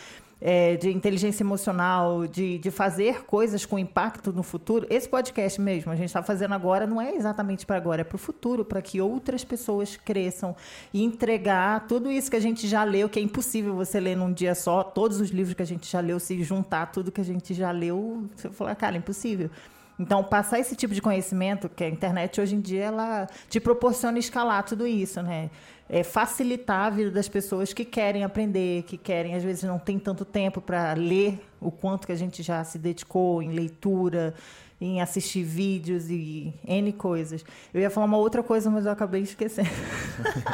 é, 0.46 0.76
de 0.76 0.92
inteligência 0.92 1.42
emocional, 1.42 2.28
de, 2.28 2.58
de 2.58 2.70
fazer 2.70 3.24
coisas 3.24 3.66
com 3.66 3.80
impacto 3.80 4.34
no 4.34 4.44
futuro, 4.44 4.86
esse 4.90 5.08
podcast 5.08 5.60
mesmo, 5.62 5.90
a 5.90 5.96
gente 5.96 6.08
está 6.08 6.22
fazendo 6.22 6.54
agora, 6.54 6.86
não 6.86 7.02
é 7.02 7.16
exatamente 7.16 7.66
para 7.66 7.78
agora, 7.78 8.02
é 8.02 8.04
para 8.04 8.18
o 8.18 8.20
futuro, 8.20 8.66
para 8.66 8.82
que 8.82 9.00
outras 9.00 9.46
pessoas 9.46 9.96
cresçam 9.96 10.54
e 10.94 11.02
entregar 11.02 11.88
tudo 11.88 12.12
isso 12.12 12.30
que 12.30 12.36
a 12.36 12.42
gente 12.42 12.68
já 12.68 12.84
leu, 12.84 13.08
que 13.08 13.18
é 13.18 13.22
impossível 13.22 13.74
você 13.74 14.02
ler 14.02 14.18
num 14.18 14.34
dia 14.34 14.54
só, 14.54 14.84
todos 14.84 15.22
os 15.22 15.30
livros 15.30 15.54
que 15.56 15.62
a 15.62 15.66
gente 15.66 15.90
já 15.90 16.02
leu, 16.02 16.20
se 16.20 16.44
juntar 16.44 16.88
tudo 16.88 17.10
que 17.10 17.22
a 17.22 17.26
gente 17.26 17.54
já 17.54 17.72
leu, 17.72 18.28
você 18.36 18.50
fala, 18.50 18.76
cara, 18.76 18.96
é 18.96 19.00
impossível. 19.00 19.50
Então, 19.98 20.24
passar 20.24 20.60
esse 20.60 20.76
tipo 20.76 20.94
de 20.94 21.02
conhecimento, 21.02 21.70
que 21.70 21.84
a 21.84 21.90
internet 21.90 22.42
hoje 22.42 22.56
em 22.56 22.60
dia 22.60 22.86
ela 22.86 23.28
te 23.48 23.60
proporciona 23.60 24.20
escalar 24.20 24.64
tudo 24.64 24.88
isso, 24.88 25.22
né? 25.22 25.50
É 25.90 26.04
facilitar 26.04 26.88
a 26.88 26.90
vida 26.90 27.12
das 27.12 27.28
pessoas 27.28 27.74
que 27.74 27.86
querem 27.86 28.24
aprender, 28.24 28.84
que 28.84 28.98
querem, 28.98 29.36
às 29.36 29.44
vezes 29.44 29.64
não 29.64 29.78
tem 29.78 30.00
tanto 30.00 30.26
tempo 30.26 30.62
para 30.62 30.94
ler 30.94 31.40
o 31.60 31.70
quanto 31.70 32.08
que 32.08 32.14
a 32.14 32.16
gente 32.16 32.42
já 32.42 32.64
se 32.64 32.80
dedicou 32.80 33.42
em 33.42 33.52
leitura, 33.52 34.34
em 34.80 35.02
assistir 35.02 35.44
vídeos 35.44 36.10
e 36.10 36.54
N 36.66 36.92
coisas. 36.94 37.44
Eu 37.74 37.82
ia 37.82 37.90
falar 37.90 38.06
uma 38.06 38.18
outra 38.18 38.44
coisa, 38.44 38.70
mas 38.70 38.86
eu 38.86 38.92
acabei 38.92 39.22
esquecendo. 39.22 39.70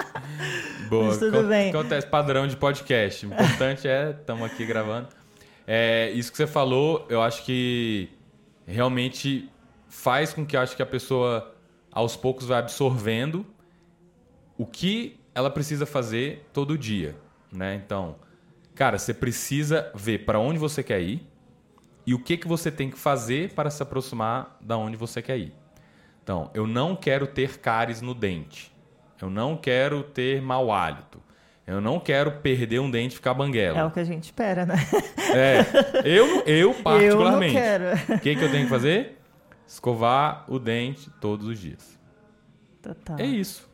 Boa, 0.89 1.05
Mas 1.05 1.17
tudo 1.17 1.43
bem. 1.43 1.69
Acontece 1.69 2.07
padrão 2.07 2.47
de 2.47 2.55
podcast. 2.55 3.25
O 3.25 3.33
importante 3.33 3.87
é, 3.87 4.11
estamos 4.11 4.43
aqui 4.43 4.65
gravando. 4.65 5.07
É, 5.65 6.09
isso 6.11 6.31
que 6.31 6.37
você 6.37 6.47
falou, 6.47 7.05
eu 7.09 7.21
acho 7.21 7.45
que 7.45 8.09
realmente 8.65 9.49
faz 9.87 10.33
com 10.33 10.45
que 10.45 10.55
eu 10.55 10.61
acho 10.61 10.75
que 10.75 10.81
a 10.81 10.85
pessoa 10.85 11.55
aos 11.91 12.15
poucos 12.15 12.47
vai 12.47 12.59
absorvendo 12.59 13.45
o 14.57 14.65
que 14.65 15.18
ela 15.39 15.49
precisa 15.49 15.85
fazer 15.85 16.45
todo 16.51 16.77
dia, 16.77 17.15
né? 17.51 17.73
Então, 17.75 18.17
cara, 18.75 18.97
você 18.97 19.13
precisa 19.13 19.89
ver 19.95 20.25
para 20.25 20.37
onde 20.37 20.59
você 20.59 20.83
quer 20.83 21.01
ir 21.01 21.25
e 22.05 22.13
o 22.13 22.19
que 22.19 22.35
que 22.35 22.47
você 22.47 22.69
tem 22.69 22.89
que 22.89 22.99
fazer 22.99 23.53
para 23.53 23.69
se 23.69 23.81
aproximar 23.81 24.57
da 24.59 24.77
onde 24.77 24.97
você 24.97 25.21
quer 25.21 25.37
ir. 25.37 25.53
Então, 26.21 26.51
eu 26.53 26.67
não 26.67 26.93
quero 26.93 27.25
ter 27.25 27.57
cáries 27.57 28.01
no 28.01 28.13
dente. 28.13 28.69
Eu 29.21 29.29
não 29.29 29.55
quero 29.55 30.03
ter 30.03 30.41
mau 30.41 30.71
hálito. 30.73 31.21
Eu 31.65 31.79
não 31.79 31.99
quero 31.99 32.31
perder 32.39 32.79
um 32.79 32.91
dente 32.91 33.13
e 33.13 33.15
ficar 33.15 33.33
banguela. 33.33 33.79
É 33.79 33.85
o 33.85 33.91
que 33.91 33.99
a 33.99 34.03
gente 34.03 34.25
espera, 34.25 34.65
né? 34.65 34.75
É, 35.33 35.63
eu, 36.03 36.41
eu 36.45 36.73
particularmente. 36.73 37.55
Eu 37.55 37.79
não 37.79 37.95
quero. 37.95 38.15
O 38.15 38.19
que, 38.19 38.35
que 38.35 38.43
eu 38.43 38.51
tenho 38.51 38.63
que 38.63 38.69
fazer? 38.69 39.19
Escovar 39.65 40.45
o 40.47 40.57
dente 40.59 41.09
todos 41.21 41.45
os 41.45 41.59
dias. 41.59 41.97
Total. 42.81 43.17
É 43.19 43.25
isso. 43.25 43.68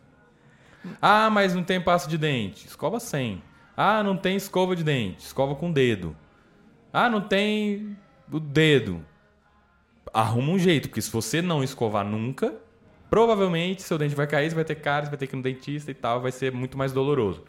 Ah, 1.01 1.29
mas 1.29 1.53
não 1.53 1.63
tem 1.63 1.81
pasta 1.81 2.09
de 2.09 2.17
dente. 2.17 2.67
Escova 2.67 2.99
sem. 2.99 3.41
Ah, 3.75 4.03
não 4.03 4.15
tem 4.15 4.35
escova 4.35 4.75
de 4.75 4.83
dente. 4.83 5.25
Escova 5.25 5.55
com 5.55 5.69
o 5.69 5.73
dedo. 5.73 6.15
Ah, 6.91 7.09
não 7.09 7.21
tem 7.21 7.97
o 8.31 8.39
dedo. 8.39 9.03
Arruma 10.13 10.53
um 10.53 10.59
jeito, 10.59 10.87
porque 10.87 11.01
se 11.01 11.11
você 11.11 11.41
não 11.41 11.63
escovar 11.63 12.05
nunca, 12.05 12.55
provavelmente 13.09 13.81
seu 13.81 13.97
dente 13.97 14.15
vai 14.15 14.27
cair, 14.27 14.49
você 14.49 14.55
vai 14.55 14.63
ter 14.63 14.75
cáries, 14.75 15.09
vai 15.09 15.17
ter 15.17 15.27
que 15.27 15.35
ir 15.35 15.37
no 15.37 15.43
dentista 15.43 15.91
e 15.91 15.93
tal, 15.93 16.21
vai 16.21 16.31
ser 16.31 16.51
muito 16.51 16.77
mais 16.77 16.93
doloroso. 16.93 17.43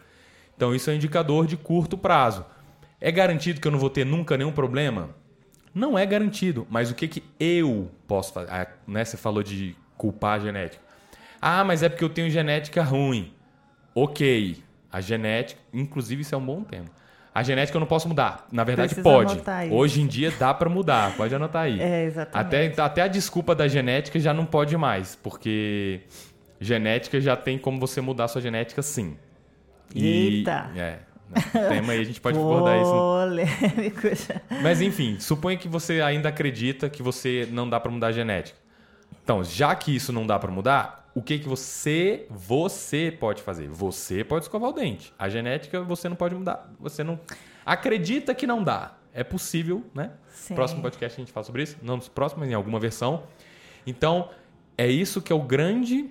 Então 0.57 0.75
isso 0.75 0.90
é 0.90 0.93
um 0.93 0.97
indicador 0.97 1.47
de 1.47 1.57
curto 1.57 1.97
prazo. 1.97 2.45
É 3.00 3.12
garantido 3.12 3.61
que 3.61 3.69
eu 3.69 3.73
não 3.73 3.78
vou 3.78 3.90
ter 3.90 4.05
nunca 4.05 4.37
nenhum 4.37 4.52
problema? 4.52 5.11
Não 5.75 5.99
é 5.99 6.07
garantido, 6.07 6.66
mas 6.71 6.90
o 6.90 6.95
que, 6.95 7.07
que 7.07 7.23
eu 7.38 7.90
posso 8.09 8.33
fazer? 8.33 8.50
Ah, 8.50 8.66
né, 8.87 9.05
você 9.05 9.16
falou 9.16 9.43
de 9.43 9.76
culpar 9.97 10.40
a 10.40 10.43
genética. 10.43 10.83
Ah, 11.40 11.64
mas 11.64 11.83
é 11.83 11.88
porque 11.88 12.05
eu 12.05 12.09
tenho 12.09 12.31
genética 12.31 12.83
ruim. 12.83 13.33
Ok, 13.95 14.57
a 14.93 15.00
genética, 15.00 15.61
inclusive 15.73 16.23
isso 16.23 16.35
é 16.35 16.38
um 16.38 16.45
bom 16.45 16.62
tema. 16.62 16.87
A 17.35 17.43
genética 17.43 17.76
eu 17.76 17.81
não 17.81 17.87
posso 17.87 18.09
mudar. 18.09 18.47
Na 18.50 18.64
verdade, 18.64 18.95
Precisa 18.95 19.02
pode. 19.02 19.43
Hoje 19.71 20.00
em 20.00 20.07
dia 20.07 20.31
dá 20.38 20.55
para 20.55 20.71
mudar, 20.71 21.14
pode 21.16 21.35
anotar 21.35 21.64
aí. 21.64 21.78
É, 21.83 22.05
exatamente. 22.05 22.73
Até, 22.73 22.83
até 22.83 23.02
a 23.02 23.09
desculpa 23.09 23.55
da 23.55 23.69
genética 23.69 24.19
já 24.19 24.33
não 24.33 24.47
pode 24.47 24.75
mais, 24.76 25.14
porque 25.14 26.00
genética 26.59 27.21
já 27.21 27.37
tem 27.37 27.59
como 27.59 27.78
você 27.78 28.00
mudar 28.00 28.28
sua 28.28 28.40
genética 28.40 28.81
sim. 28.81 29.19
E- 29.95 30.07
Eita. 30.38 30.71
É. 30.75 30.99
né, 31.28 31.69
Tema 31.69 31.93
aí, 31.93 32.00
a 32.00 32.05
gente 32.05 32.21
pode 32.21 32.38
abordar 32.38 32.81
isso. 32.81 32.90
Polêmico 32.90 34.09
já. 34.14 34.40
Mas 34.62 34.81
enfim, 34.81 35.19
suponha 35.21 35.59
que 35.59 35.69
você 35.69 36.00
ainda 36.00 36.28
acredita 36.31 36.88
que 36.88 37.02
você 37.02 37.47
não 37.50 37.69
dá 37.69 37.78
para 37.78 37.90
mudar 37.90 38.07
a 38.09 38.12
genética. 38.12 38.59
Então, 39.23 39.43
já 39.45 39.75
que 39.75 39.95
isso 39.95 40.12
não 40.12 40.26
dá 40.26 40.38
para 40.38 40.50
mudar, 40.50 41.05
o 41.16 41.23
que 41.23 41.38
que 41.38 41.49
você 41.49 42.26
você 42.28 43.11
pode 43.18 43.40
fazer? 43.40 43.68
Você 43.68 44.23
pode 44.23 44.44
escovar 44.44 44.68
o 44.68 44.73
dente. 44.75 45.14
A 45.18 45.30
genética 45.30 45.80
você 45.80 46.11
não 46.11 46.14
pode 46.14 46.35
mudar. 46.35 46.70
Você 46.78 47.02
não 47.02 47.18
acredita 47.64 48.35
que 48.35 48.46
não 48.46 48.62
dá. 48.62 48.99
É 49.14 49.25
possível, 49.25 49.82
né? 49.94 50.12
Sim. 50.28 50.54
Próximo 50.54 50.82
podcast 50.82 51.18
a 51.18 51.25
gente 51.25 51.32
fala 51.32 51.44
sobre 51.44 51.62
isso, 51.62 51.78
não 51.80 51.96
nos 51.96 52.06
próximos, 52.06 52.40
mas 52.40 52.50
em 52.50 52.54
alguma 52.54 52.78
versão. 52.78 53.23
Então, 53.87 54.28
é 54.76 54.87
isso 54.88 55.23
que 55.23 55.32
é 55.32 55.35
o 55.35 55.40
grande 55.40 56.11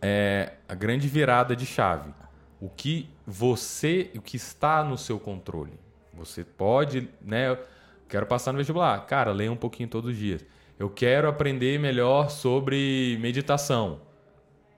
é, 0.00 0.52
a 0.68 0.76
grande 0.76 1.08
virada 1.08 1.56
de 1.56 1.66
chave. 1.66 2.14
O 2.60 2.68
que 2.68 3.10
você, 3.26 4.12
o 4.14 4.22
que 4.22 4.36
está 4.36 4.84
no 4.84 4.96
seu 4.96 5.18
controle. 5.18 5.72
Você 6.14 6.44
pode, 6.44 7.08
né? 7.20 7.58
Quero 8.08 8.26
passar 8.26 8.52
no 8.52 8.58
vestibular. 8.58 9.04
Cara, 9.06 9.32
leia 9.32 9.50
um 9.50 9.56
pouquinho 9.56 9.88
todos 9.88 10.12
os 10.12 10.16
dias. 10.16 10.46
Eu 10.78 10.88
quero 10.88 11.28
aprender 11.28 11.80
melhor 11.80 12.30
sobre 12.30 13.18
meditação. 13.20 14.08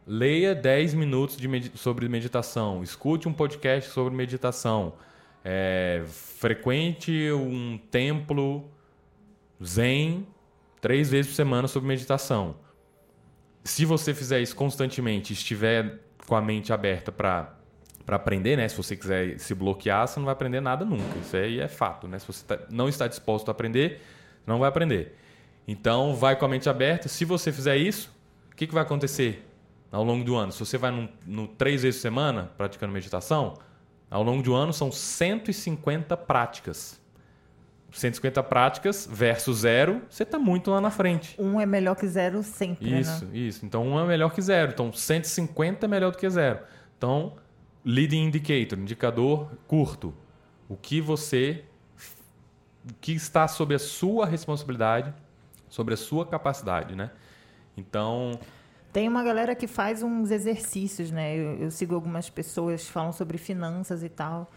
Leia 0.06 0.54
10 0.54 0.94
minutos 0.94 1.36
de 1.36 1.46
medi- 1.46 1.72
sobre 1.76 2.08
meditação. 2.08 2.82
Escute 2.82 3.28
um 3.28 3.32
podcast 3.32 3.90
sobre 3.90 4.14
meditação. 4.14 4.94
É, 5.44 6.02
frequente 6.06 7.30
um 7.32 7.78
templo 7.90 8.68
zen 9.64 10.26
três 10.80 11.10
vezes 11.10 11.30
por 11.30 11.36
semana 11.36 11.68
sobre 11.68 11.88
meditação. 11.88 12.56
Se 13.64 13.84
você 13.84 14.12
fizer 14.12 14.40
isso 14.40 14.56
constantemente, 14.56 15.32
estiver 15.32 16.00
com 16.26 16.34
a 16.34 16.40
mente 16.42 16.72
aberta 16.72 17.10
para 17.12 17.56
para 18.04 18.16
aprender, 18.16 18.56
né? 18.56 18.66
Se 18.68 18.76
você 18.76 18.96
quiser 18.96 19.38
se 19.38 19.54
bloquear, 19.54 20.08
você 20.08 20.18
não 20.18 20.24
vai 20.24 20.32
aprender 20.32 20.60
nada 20.60 20.84
nunca. 20.84 21.16
Isso 21.20 21.36
aí 21.36 21.60
é 21.60 21.68
fato, 21.68 22.08
né? 22.08 22.18
Se 22.18 22.26
você 22.26 22.44
tá- 22.44 22.58
não 22.68 22.88
está 22.88 23.06
disposto 23.06 23.48
a 23.48 23.52
aprender, 23.52 24.00
não 24.44 24.58
vai 24.58 24.68
aprender. 24.68 25.16
Então, 25.68 26.12
vai 26.16 26.34
com 26.34 26.44
a 26.44 26.48
mente 26.48 26.68
aberta. 26.68 27.08
Se 27.08 27.24
você 27.24 27.52
fizer 27.52 27.76
isso, 27.76 28.12
o 28.52 28.56
que, 28.56 28.66
que 28.66 28.74
vai 28.74 28.82
acontecer 28.82 29.46
ao 29.92 30.02
longo 30.02 30.24
do 30.24 30.34
ano? 30.34 30.50
Se 30.50 30.58
você 30.58 30.76
vai 30.76 30.90
num- 30.90 31.08
no 31.26 31.46
três 31.46 31.82
vezes 31.82 32.00
por 32.00 32.02
semana 32.02 32.50
praticando 32.56 32.92
meditação, 32.92 33.54
ao 34.10 34.22
longo 34.22 34.42
do 34.42 34.54
ano 34.54 34.72
são 34.72 34.90
150 34.90 36.16
práticas. 36.16 37.00
150 37.92 38.42
práticas 38.42 39.06
versus 39.10 39.58
zero, 39.58 40.00
você 40.08 40.22
está 40.22 40.38
muito 40.38 40.70
lá 40.70 40.80
na 40.80 40.90
frente. 40.90 41.36
Um 41.38 41.60
é 41.60 41.66
melhor 41.66 41.94
que 41.94 42.08
zero 42.08 42.42
sempre, 42.42 42.98
Isso, 42.98 43.26
né? 43.26 43.36
isso. 43.36 43.66
Então, 43.66 43.86
um 43.86 44.00
é 44.00 44.06
melhor 44.06 44.32
que 44.32 44.40
zero. 44.40 44.72
Então, 44.72 44.90
150 44.90 45.84
é 45.84 45.88
melhor 45.88 46.10
do 46.10 46.16
que 46.16 46.28
zero. 46.30 46.60
Então, 46.96 47.34
leading 47.84 48.24
indicator, 48.24 48.78
indicador 48.78 49.50
curto. 49.66 50.14
O 50.70 50.76
que 50.76 51.02
você... 51.02 51.64
O 52.90 52.94
que 52.98 53.12
está 53.12 53.46
sob 53.46 53.74
a 53.74 53.78
sua 53.78 54.24
responsabilidade, 54.26 55.12
sobre 55.68 55.92
a 55.94 55.96
sua 55.96 56.26
capacidade, 56.26 56.96
né? 56.96 57.10
Então, 57.76 58.40
Tem 58.92 59.08
uma 59.08 59.22
galera 59.22 59.54
que 59.54 59.66
faz 59.66 60.02
uns 60.02 60.30
exercícios, 60.30 61.10
né? 61.10 61.34
Eu, 61.36 61.56
eu 61.58 61.70
sigo 61.70 61.94
algumas 61.94 62.28
pessoas 62.28 62.84
que 62.84 62.90
falam 62.92 63.12
sobre 63.12 63.38
finanças 63.38 64.02
e 64.02 64.08
tal. 64.08 64.50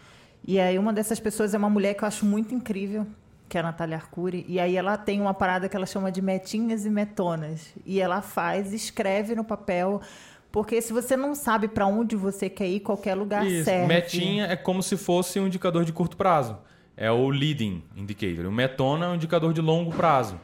E 0.46 0.60
aí 0.60 0.78
uma 0.78 0.92
dessas 0.92 1.18
pessoas 1.18 1.54
é 1.54 1.58
uma 1.58 1.70
mulher 1.70 1.94
que 1.94 2.04
eu 2.04 2.08
acho 2.08 2.26
muito 2.26 2.54
incrível, 2.54 3.06
que 3.48 3.56
é 3.56 3.60
a 3.60 3.62
Natália 3.62 3.96
Arcuri. 3.96 4.44
E 4.46 4.60
aí 4.60 4.76
ela 4.76 4.98
tem 4.98 5.20
uma 5.20 5.32
parada 5.32 5.68
que 5.68 5.76
ela 5.76 5.86
chama 5.86 6.12
de 6.12 6.20
metinhas 6.20 6.84
e 6.84 6.90
metonas. 6.90 7.72
E 7.84 7.98
ela 7.98 8.20
faz, 8.20 8.74
escreve 8.74 9.34
no 9.34 9.42
papel, 9.42 10.02
porque 10.52 10.80
se 10.80 10.92
você 10.92 11.16
não 11.16 11.34
sabe 11.34 11.68
para 11.68 11.86
onde 11.86 12.14
você 12.14 12.48
quer 12.48 12.68
ir, 12.68 12.80
qualquer 12.80 13.14
lugar 13.14 13.46
isso. 13.46 13.64
serve. 13.64 13.86
metinha 13.86 14.46
é 14.46 14.56
como 14.56 14.82
se 14.82 14.96
fosse 14.96 15.40
um 15.40 15.46
indicador 15.46 15.84
de 15.84 15.92
curto 15.92 16.16
prazo. 16.16 16.58
É 16.96 17.10
o 17.10 17.28
leading 17.28 17.82
indicator. 17.94 18.46
O 18.46 18.52
metona 18.52 19.06
é 19.06 19.08
um 19.08 19.14
indicador 19.16 19.52
de 19.52 19.60
longo 19.60 19.92
prazo. 19.92 20.40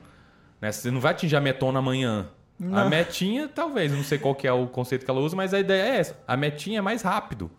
Né? 0.60 0.70
Você 0.70 0.90
não 0.90 1.00
vai 1.00 1.12
atingir 1.12 1.36
a 1.36 1.40
metona 1.40 1.78
amanhã. 1.78 2.28
A 2.60 2.64
Não. 2.64 2.88
metinha, 2.88 3.48
talvez, 3.48 3.90
não 3.90 4.04
sei 4.04 4.18
qual 4.18 4.34
que 4.34 4.46
é 4.46 4.52
o 4.52 4.66
conceito 4.68 5.04
que 5.04 5.10
ela 5.10 5.20
usa, 5.20 5.34
mas 5.34 5.52
a 5.52 5.58
ideia 5.60 5.82
é 5.82 5.96
essa. 5.98 6.16
A 6.28 6.36
metinha 6.36 6.78
é 6.78 6.82
mais 6.82 7.02
rápido. 7.02 7.50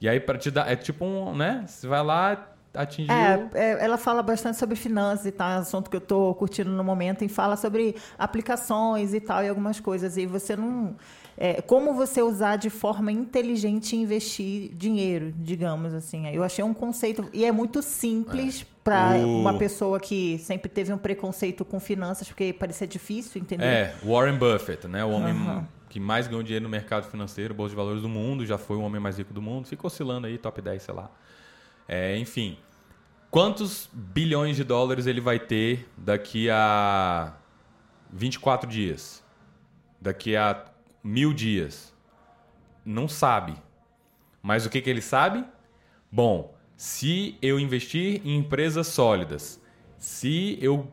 E 0.00 0.08
aí, 0.08 0.18
para 0.20 0.38
te 0.38 0.50
dar. 0.50 0.70
É 0.70 0.76
tipo 0.76 1.04
um. 1.04 1.34
né? 1.36 1.64
Você 1.66 1.86
vai 1.86 2.02
lá, 2.02 2.53
atingiu. 2.74 3.14
É, 3.14 3.48
é, 3.54 3.84
ela 3.84 3.96
fala 3.96 4.22
bastante 4.22 4.58
sobre 4.58 4.76
finanças 4.76 5.26
e 5.26 5.32
tal, 5.32 5.50
é 5.50 5.56
um 5.56 5.58
assunto 5.60 5.88
que 5.90 5.96
eu 5.96 6.00
estou 6.00 6.34
curtindo 6.34 6.70
no 6.70 6.82
momento, 6.84 7.24
e 7.24 7.28
fala 7.28 7.56
sobre 7.56 7.94
aplicações 8.18 9.14
e 9.14 9.20
tal, 9.20 9.42
e 9.44 9.48
algumas 9.48 9.80
coisas. 9.80 10.16
E 10.16 10.26
você 10.26 10.56
não. 10.56 10.96
é, 11.36 11.60
como 11.62 11.94
você 11.94 12.22
usar 12.22 12.56
de 12.56 12.70
forma 12.70 13.10
inteligente 13.12 13.94
e 13.94 14.00
investir 14.00 14.70
dinheiro, 14.74 15.32
digamos 15.38 15.92
assim. 15.94 16.26
Eu 16.28 16.42
achei 16.42 16.64
um 16.64 16.74
conceito. 16.74 17.28
E 17.32 17.44
é 17.44 17.52
muito 17.52 17.82
simples 17.82 18.64
para 18.84 19.26
O- 19.26 19.40
uma 19.40 19.54
pessoa 19.54 19.98
que 19.98 20.38
sempre 20.38 20.68
teve 20.68 20.92
um 20.92 20.98
preconceito 20.98 21.64
com 21.64 21.80
finanças, 21.80 22.28
porque 22.28 22.52
parecia 22.52 22.86
difícil, 22.86 23.40
entendeu? 23.40 23.66
É, 23.66 23.94
Warren 24.04 24.36
Buffett, 24.38 24.86
né? 24.86 25.04
O 25.04 25.10
homem 25.10 25.32
Aham. 25.32 25.66
que 25.88 25.98
mais 25.98 26.26
ganhou 26.26 26.42
dinheiro 26.42 26.64
no 26.64 26.68
mercado 26.68 27.08
financeiro, 27.10 27.54
bolsa 27.54 27.70
de 27.70 27.76
valores 27.76 28.02
do 28.02 28.08
mundo, 28.08 28.44
já 28.44 28.58
foi 28.58 28.76
o 28.76 28.80
homem 28.82 29.00
mais 29.00 29.16
rico 29.18 29.32
do 29.32 29.40
mundo, 29.40 29.66
fica 29.66 29.86
oscilando 29.86 30.26
aí, 30.26 30.36
top 30.38 30.60
10, 30.60 30.82
sei 30.82 30.94
lá. 30.94 31.10
É, 31.88 32.16
enfim, 32.16 32.56
quantos 33.34 33.90
bilhões 33.92 34.54
de 34.54 34.62
dólares 34.62 35.08
ele 35.08 35.20
vai 35.20 35.40
ter 35.40 35.88
daqui 35.96 36.48
a 36.48 37.32
24 38.12 38.70
dias? 38.70 39.24
Daqui 40.00 40.36
a 40.36 40.66
mil 41.02 41.34
dias? 41.34 41.92
Não 42.84 43.08
sabe. 43.08 43.56
Mas 44.40 44.64
o 44.64 44.70
que, 44.70 44.80
que 44.80 44.88
ele 44.88 45.00
sabe? 45.00 45.44
Bom, 46.12 46.54
se 46.76 47.36
eu 47.42 47.58
investir 47.58 48.22
em 48.24 48.36
empresas 48.36 48.86
sólidas, 48.86 49.60
se 49.98 50.56
eu 50.62 50.88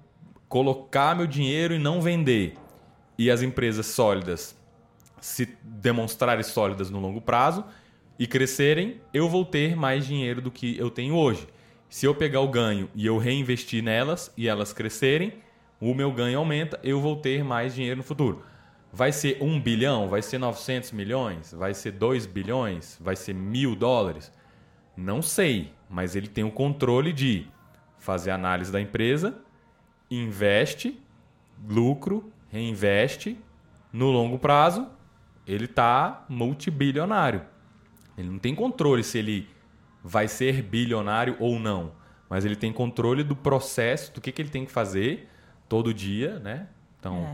colocar 0.49 1.15
meu 1.15 1.27
dinheiro 1.27 1.75
e 1.75 1.77
não 1.77 2.01
vender, 2.01 2.55
e 3.19 3.29
as 3.29 3.43
empresas 3.43 3.85
sólidas 3.85 4.57
se 5.21 5.45
demonstrarem 5.61 6.43
sólidas 6.43 6.89
no 6.89 6.99
longo 6.99 7.21
prazo 7.21 7.63
e 8.17 8.25
crescerem, 8.25 8.99
eu 9.13 9.29
vou 9.29 9.45
ter 9.45 9.75
mais 9.75 10.07
dinheiro 10.07 10.41
do 10.41 10.49
que 10.49 10.75
eu 10.75 10.89
tenho 10.89 11.13
hoje. 11.13 11.47
Se 11.91 12.05
eu 12.05 12.15
pegar 12.15 12.39
o 12.39 12.47
ganho 12.47 12.89
e 12.95 13.05
eu 13.05 13.17
reinvestir 13.17 13.83
nelas 13.83 14.31
e 14.37 14.47
elas 14.47 14.71
crescerem, 14.71 15.33
o 15.77 15.93
meu 15.93 16.09
ganho 16.09 16.39
aumenta, 16.39 16.79
eu 16.83 17.01
vou 17.01 17.17
ter 17.17 17.43
mais 17.43 17.75
dinheiro 17.75 17.97
no 17.97 18.03
futuro. 18.03 18.45
Vai 18.93 19.11
ser 19.11 19.37
1 19.41 19.59
bilhão? 19.59 20.07
Vai 20.07 20.21
ser 20.21 20.37
900 20.37 20.93
milhões? 20.93 21.51
Vai 21.51 21.73
ser 21.73 21.91
2 21.91 22.25
bilhões? 22.27 22.97
Vai 23.01 23.17
ser 23.17 23.33
mil 23.33 23.75
dólares? 23.75 24.31
Não 24.95 25.21
sei, 25.21 25.73
mas 25.89 26.15
ele 26.15 26.29
tem 26.29 26.45
o 26.45 26.51
controle 26.51 27.11
de 27.11 27.45
fazer 27.99 28.31
análise 28.31 28.71
da 28.71 28.79
empresa, 28.79 29.37
investe, 30.09 30.97
lucro, 31.67 32.31
reinveste, 32.47 33.37
no 33.91 34.09
longo 34.11 34.39
prazo, 34.39 34.87
ele 35.45 35.65
está 35.65 36.25
multibilionário. 36.29 37.41
Ele 38.17 38.29
não 38.29 38.39
tem 38.39 38.55
controle 38.55 39.03
se 39.03 39.17
ele 39.17 39.49
vai 40.03 40.27
ser 40.27 40.61
bilionário 40.61 41.35
ou 41.39 41.59
não, 41.59 41.91
mas 42.29 42.45
ele 42.45 42.55
tem 42.55 42.71
controle 42.71 43.23
do 43.23 43.35
processo, 43.35 44.13
do 44.13 44.21
que, 44.21 44.31
que 44.31 44.41
ele 44.41 44.49
tem 44.49 44.65
que 44.65 44.71
fazer 44.71 45.29
todo 45.67 45.93
dia, 45.93 46.39
né? 46.39 46.67
Então, 47.01 47.25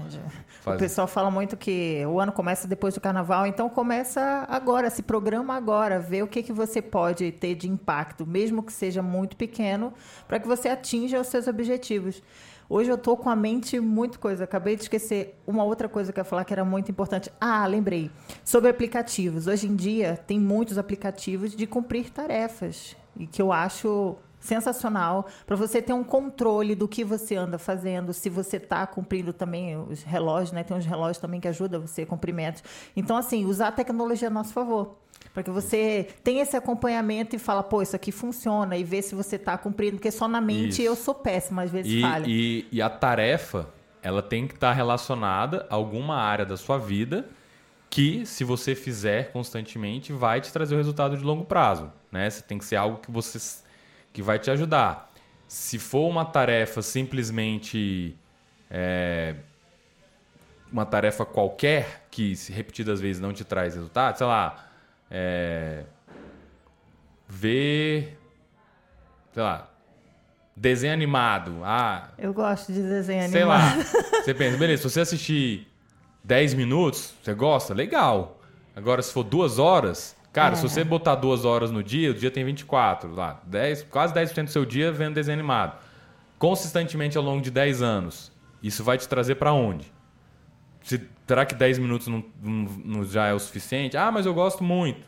é. 0.66 0.76
O 0.76 0.78
pessoal 0.78 1.08
fala 1.08 1.30
muito 1.30 1.58
que 1.58 2.02
o 2.06 2.22
ano 2.22 2.32
começa 2.32 2.70
depois 2.70 2.94
do 2.94 3.02
carnaval, 3.02 3.46
então 3.46 3.68
começa 3.68 4.46
agora, 4.50 4.90
se 4.90 5.04
programa 5.04 5.56
agora, 5.56 6.00
vê 6.00 6.24
o 6.24 6.28
que, 6.28 6.42
que 6.42 6.54
você 6.54 6.82
pode 6.82 7.34
ter 7.34 7.54
de 7.54 7.70
impacto, 7.70 8.26
mesmo 8.26 8.64
que 8.64 8.72
seja 8.72 9.02
muito 9.02 9.36
pequeno, 9.36 9.94
para 10.26 10.40
que 10.40 10.48
você 10.48 10.70
atinja 10.70 11.20
os 11.20 11.28
seus 11.28 11.48
objetivos. 11.48 12.24
Hoje 12.70 12.90
eu 12.90 12.96
estou 12.96 13.16
com 13.16 13.30
a 13.30 13.36
mente 13.36 13.80
muito 13.80 14.20
coisa. 14.20 14.44
Acabei 14.44 14.76
de 14.76 14.82
esquecer 14.84 15.40
uma 15.48 15.64
outra 15.64 15.88
coisa 15.88 16.12
que 16.12 16.20
eu 16.20 16.22
ia 16.22 16.26
falar 16.26 16.44
que 16.44 16.52
era 16.52 16.66
muito 16.66 16.92
importante. 16.92 17.32
Ah, 17.40 17.66
lembrei. 17.66 18.12
Sobre 18.44 18.70
aplicativos. 18.70 19.48
Hoje 19.48 19.68
em 19.68 19.76
dia 19.76 20.18
tem 20.28 20.38
muitos 20.38 20.78
aplicativos 20.78 21.56
de 21.56 21.66
cumprir 21.66 22.10
tarefas. 22.10 22.96
E 23.16 23.26
que 23.26 23.42
eu 23.42 23.54
acho 23.54 24.18
sensacional 24.48 25.28
para 25.46 25.56
você 25.56 25.82
ter 25.82 25.94
um 25.94 26.04
controle 26.04 26.74
do 26.74 26.88
que 26.88 27.04
você 27.04 27.36
anda 27.36 27.60
fazendo, 27.60 28.14
se 28.14 28.30
você 28.30 28.58
está 28.58 28.88
cumprindo 28.88 29.34
também 29.34 29.78
os 29.78 30.02
relógios, 30.04 30.52
né? 30.52 30.64
Tem 30.64 30.76
uns 30.76 30.86
relógios 30.86 31.18
também 31.18 31.40
que 31.40 31.48
ajudam 31.48 31.82
você 31.82 32.04
a 32.04 32.06
cumprimentos. 32.06 32.64
Então, 32.96 33.18
assim, 33.18 33.46
usar 33.46 33.68
a 33.68 33.72
tecnologia 33.72 34.30
a 34.30 34.32
nosso 34.32 34.54
favor. 34.54 34.96
Para 35.34 35.44
que 35.44 35.52
você 35.52 36.08
tenha 36.24 36.42
esse 36.42 36.56
acompanhamento 36.56 37.36
e 37.36 37.40
fala, 37.40 37.62
pô, 37.62 37.82
isso 37.82 37.96
aqui 37.96 38.12
funciona, 38.12 38.78
e 38.78 38.84
ver 38.84 39.02
se 39.02 39.14
você 39.14 39.36
está 39.36 39.58
cumprindo, 39.58 39.98
porque 39.98 40.10
só 40.10 40.28
na 40.28 40.42
mente 40.42 40.74
isso. 40.74 40.82
eu 40.82 40.96
sou 40.96 41.14
péssima, 41.14 41.64
às 41.64 41.72
vezes 41.72 41.92
e, 41.92 42.02
falha. 42.02 42.26
E, 42.28 42.66
e 42.72 42.82
a 42.82 42.90
tarefa, 42.90 43.70
ela 44.02 44.24
tem 44.24 44.48
que 44.48 44.56
estar 44.56 44.70
tá 44.70 44.74
relacionada 44.74 45.68
a 45.70 45.76
alguma 45.76 46.16
área 46.16 46.46
da 46.46 46.58
sua 46.58 46.78
vida 46.78 47.28
que, 47.90 48.26
se 48.26 48.44
você 48.44 48.74
fizer 48.74 49.32
constantemente, 49.32 50.12
vai 50.12 50.42
te 50.42 50.52
trazer 50.52 50.76
o 50.76 50.78
resultado 50.78 51.18
de 51.18 51.24
longo 51.24 51.46
prazo. 51.46 51.92
Né? 52.12 52.30
Você 52.30 52.42
tem 52.42 52.58
que 52.58 52.66
ser 52.66 52.76
algo 52.76 52.98
que 52.98 53.12
você 53.12 53.40
que 54.18 54.22
vai 54.24 54.40
te 54.40 54.50
ajudar. 54.50 55.12
Se 55.48 55.78
for 55.78 56.10
uma 56.10 56.26
tarefa 56.26 56.82
simplesmente 56.82 58.18
é, 58.68 59.36
uma 60.72 60.88
tarefa 60.88 61.24
qualquer 61.24 62.08
que 62.10 62.34
repetidas 62.50 63.00
vezes 63.00 63.22
não 63.22 63.32
te 63.32 63.44
traz 63.44 63.76
resultado, 63.76 64.18
sei 64.18 64.26
lá, 64.26 64.70
é, 65.12 65.84
ver, 67.28 68.18
sei 69.36 69.44
lá, 69.44 69.70
desenho 70.56 70.94
animado. 70.94 71.62
Ah, 71.64 72.10
eu 72.18 72.34
gosto 72.34 72.74
de 72.74 72.82
desenho 72.82 73.30
sei 73.30 73.44
animado. 73.44 73.84
Sei 73.84 74.02
lá. 74.02 74.24
Você 74.24 74.34
pensa, 74.34 74.58
beleza, 74.58 74.82
se 74.82 74.90
você 74.90 75.02
assistir 75.02 75.68
10 76.24 76.56
minutos, 76.56 77.14
você 77.22 77.36
gosta? 77.36 77.72
Legal. 77.72 78.42
Agora, 78.76 79.00
se 79.00 79.14
for 79.14 79.24
duas 79.24 79.60
horas, 79.60 80.17
Cara, 80.38 80.54
é. 80.54 80.56
se 80.56 80.62
você 80.62 80.84
botar 80.84 81.16
duas 81.16 81.46
horas 81.46 81.72
no 81.72 81.82
dia, 81.82 82.12
o 82.12 82.14
dia 82.14 82.30
tem 82.30 82.46
24 82.46 83.12
lá. 83.12 83.42
10, 83.48 83.88
quase 83.90 84.14
10% 84.14 84.44
do 84.44 84.52
seu 84.52 84.66
dia 84.66 84.92
vendo 84.92 85.16
desenho 85.16 85.40
animado. 85.40 85.76
Consistentemente 86.38 87.18
ao 87.18 87.24
longo 87.24 87.42
de 87.42 87.50
10 87.50 87.82
anos. 87.82 88.32
Isso 88.62 88.84
vai 88.84 89.00
te 89.00 89.10
trazer 89.10 89.34
para 89.34 89.52
onde? 89.52 89.92
Se, 90.84 91.02
será 91.26 91.44
que 91.44 91.56
10 91.56 91.80
minutos 91.80 92.08
não, 92.08 92.24
não, 92.40 92.54
não 92.86 93.04
já 93.04 93.26
é 93.26 93.34
o 93.34 93.40
suficiente? 93.40 93.98
Ah, 93.98 94.12
mas 94.12 94.28
eu 94.28 94.34
gosto 94.36 94.64
muito. 94.64 95.08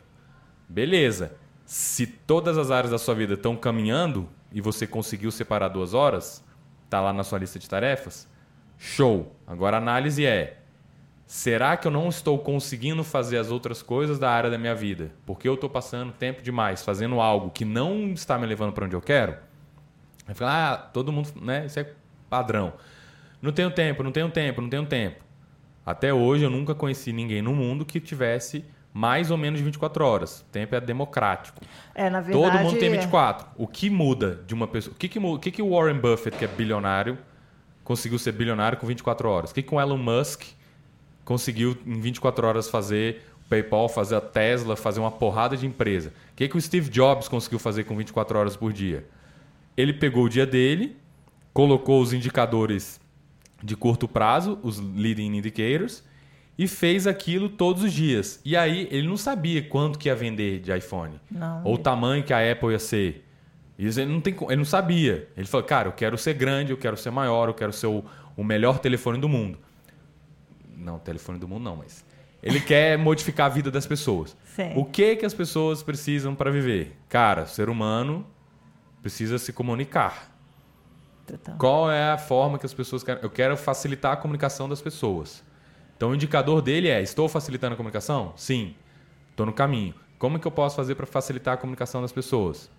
Beleza. 0.68 1.36
Se 1.64 2.08
todas 2.08 2.58
as 2.58 2.72
áreas 2.72 2.90
da 2.90 2.98
sua 2.98 3.14
vida 3.14 3.34
estão 3.34 3.54
caminhando 3.54 4.28
e 4.50 4.60
você 4.60 4.84
conseguiu 4.84 5.30
separar 5.30 5.68
duas 5.68 5.94
horas, 5.94 6.44
tá 6.88 7.00
lá 7.00 7.12
na 7.12 7.22
sua 7.22 7.38
lista 7.38 7.56
de 7.56 7.68
tarefas, 7.68 8.28
show. 8.76 9.32
Agora 9.46 9.76
a 9.76 9.78
análise 9.78 10.26
é: 10.26 10.59
será 11.30 11.76
que 11.76 11.86
eu 11.86 11.92
não 11.92 12.08
estou 12.08 12.36
conseguindo 12.40 13.04
fazer 13.04 13.38
as 13.38 13.52
outras 13.52 13.84
coisas 13.84 14.18
da 14.18 14.28
área 14.28 14.50
da 14.50 14.58
minha 14.58 14.74
vida? 14.74 15.12
Porque 15.24 15.48
eu 15.48 15.54
estou 15.54 15.70
passando 15.70 16.10
tempo 16.10 16.42
demais 16.42 16.82
fazendo 16.82 17.20
algo 17.20 17.50
que 17.50 17.64
não 17.64 18.08
está 18.08 18.36
me 18.36 18.44
levando 18.44 18.72
para 18.72 18.84
onde 18.84 18.96
eu 18.96 19.00
quero? 19.00 19.36
Aí 20.26 20.34
fala, 20.34 20.72
ah, 20.72 20.76
todo 20.76 21.12
mundo, 21.12 21.30
né? 21.40 21.66
Isso 21.66 21.78
é 21.78 21.92
padrão. 22.28 22.72
Não 23.40 23.52
tenho 23.52 23.70
tempo, 23.70 24.02
não 24.02 24.10
tenho 24.10 24.28
tempo, 24.28 24.60
não 24.60 24.68
tenho 24.68 24.84
tempo. 24.86 25.24
Até 25.86 26.12
hoje 26.12 26.42
eu 26.42 26.50
nunca 26.50 26.74
conheci 26.74 27.12
ninguém 27.12 27.40
no 27.40 27.54
mundo 27.54 27.84
que 27.84 28.00
tivesse 28.00 28.64
mais 28.92 29.30
ou 29.30 29.36
menos 29.36 29.60
24 29.60 30.04
horas. 30.04 30.40
O 30.40 30.44
tempo 30.46 30.74
é 30.74 30.80
democrático. 30.80 31.60
É, 31.94 32.10
na 32.10 32.20
verdade. 32.20 32.50
Todo 32.50 32.60
mundo 32.60 32.76
tem 32.76 32.90
24. 32.90 33.46
O 33.56 33.68
que 33.68 33.88
muda 33.88 34.42
de 34.48 34.52
uma 34.52 34.66
pessoa? 34.66 34.92
O 34.92 34.98
que, 34.98 35.08
que, 35.08 35.20
o 35.20 35.38
que, 35.38 35.52
que 35.52 35.62
o 35.62 35.70
Warren 35.70 36.00
Buffett, 36.00 36.36
que 36.36 36.44
é 36.44 36.48
bilionário, 36.48 37.16
conseguiu 37.84 38.18
ser 38.18 38.32
bilionário 38.32 38.76
com 38.76 38.86
24 38.88 39.28
horas? 39.28 39.52
O 39.52 39.54
que, 39.54 39.62
que 39.62 39.72
o 39.72 39.80
Elon 39.80 39.96
Musk 39.96 40.58
conseguiu 41.30 41.78
em 41.86 42.00
24 42.00 42.44
horas 42.44 42.68
fazer 42.68 43.22
o 43.46 43.48
PayPal, 43.48 43.88
fazer 43.88 44.16
a 44.16 44.20
Tesla, 44.20 44.74
fazer 44.74 44.98
uma 44.98 45.12
porrada 45.12 45.56
de 45.56 45.64
empresa. 45.64 46.12
O 46.32 46.34
que, 46.34 46.48
que 46.48 46.56
o 46.56 46.60
Steve 46.60 46.90
Jobs 46.90 47.28
conseguiu 47.28 47.60
fazer 47.60 47.84
com 47.84 47.96
24 47.96 48.36
horas 48.36 48.56
por 48.56 48.72
dia? 48.72 49.06
Ele 49.76 49.92
pegou 49.92 50.24
o 50.24 50.28
dia 50.28 50.44
dele, 50.44 50.96
colocou 51.54 52.02
os 52.02 52.12
indicadores 52.12 53.00
de 53.62 53.76
curto 53.76 54.08
prazo, 54.08 54.58
os 54.60 54.80
leading 54.80 55.36
indicators, 55.36 56.02
e 56.58 56.66
fez 56.66 57.06
aquilo 57.06 57.48
todos 57.48 57.84
os 57.84 57.92
dias. 57.92 58.40
E 58.44 58.56
aí 58.56 58.88
ele 58.90 59.06
não 59.06 59.16
sabia 59.16 59.62
quanto 59.62 60.00
que 60.00 60.08
ia 60.08 60.16
vender 60.16 60.58
de 60.58 60.76
iPhone. 60.76 61.20
Não, 61.30 61.62
ou 61.62 61.74
o 61.74 61.78
tamanho 61.78 62.24
que 62.24 62.32
a 62.32 62.50
Apple 62.50 62.72
ia 62.72 62.80
ser. 62.80 63.24
Isso 63.78 64.00
ele 64.00 64.10
não, 64.10 64.20
tem, 64.20 64.34
ele 64.48 64.56
não 64.56 64.64
sabia. 64.64 65.28
Ele 65.36 65.46
falou, 65.46 65.64
cara, 65.64 65.86
eu 65.86 65.92
quero 65.92 66.18
ser 66.18 66.34
grande, 66.34 66.72
eu 66.72 66.76
quero 66.76 66.96
ser 66.96 67.12
maior, 67.12 67.46
eu 67.46 67.54
quero 67.54 67.72
ser 67.72 67.86
o, 67.86 68.04
o 68.36 68.42
melhor 68.42 68.80
telefone 68.80 69.20
do 69.20 69.28
mundo. 69.28 69.56
Não, 70.80 70.98
telefone 70.98 71.38
do 71.38 71.46
mundo 71.46 71.62
não, 71.62 71.76
mas. 71.76 72.04
Ele 72.42 72.60
quer 72.60 72.96
modificar 72.96 73.46
a 73.46 73.48
vida 73.50 73.70
das 73.70 73.86
pessoas. 73.86 74.36
Sim. 74.56 74.72
O 74.74 74.84
que 74.84 75.16
que 75.16 75.26
as 75.26 75.34
pessoas 75.34 75.82
precisam 75.82 76.34
para 76.34 76.50
viver? 76.50 76.96
Cara, 77.08 77.42
o 77.42 77.46
ser 77.46 77.68
humano 77.68 78.26
precisa 79.02 79.38
se 79.38 79.52
comunicar. 79.52 80.34
Total. 81.26 81.56
Qual 81.58 81.90
é 81.90 82.10
a 82.10 82.18
forma 82.18 82.58
que 82.58 82.64
as 82.64 82.72
pessoas 82.72 83.02
querem? 83.02 83.22
Eu 83.22 83.30
quero 83.30 83.56
facilitar 83.56 84.12
a 84.12 84.16
comunicação 84.16 84.68
das 84.68 84.80
pessoas. 84.80 85.44
Então 85.96 86.10
o 86.10 86.14
indicador 86.14 86.62
dele 86.62 86.88
é: 86.88 87.02
estou 87.02 87.28
facilitando 87.28 87.74
a 87.74 87.76
comunicação? 87.76 88.32
Sim. 88.36 88.74
Estou 89.30 89.44
no 89.44 89.52
caminho. 89.52 89.94
Como 90.18 90.38
que 90.38 90.46
eu 90.46 90.50
posso 90.50 90.76
fazer 90.76 90.94
para 90.94 91.06
facilitar 91.06 91.54
a 91.54 91.56
comunicação 91.56 92.00
das 92.00 92.12
pessoas? 92.12 92.70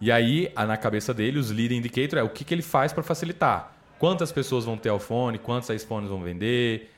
E 0.00 0.12
aí, 0.12 0.52
na 0.54 0.76
cabeça 0.76 1.12
dele, 1.14 1.38
os 1.38 1.50
lead 1.50 1.74
indicator 1.74 2.18
é 2.18 2.22
o 2.22 2.28
que, 2.28 2.44
que 2.44 2.52
ele 2.52 2.62
faz 2.62 2.92
para 2.92 3.02
facilitar 3.02 3.75
quantas 3.98 4.32
pessoas 4.32 4.64
vão 4.64 4.76
ter 4.76 4.94
iPhone, 4.94 5.38
quantos 5.38 5.68
iPhones 5.70 6.08
vão 6.08 6.22
vender. 6.22 6.90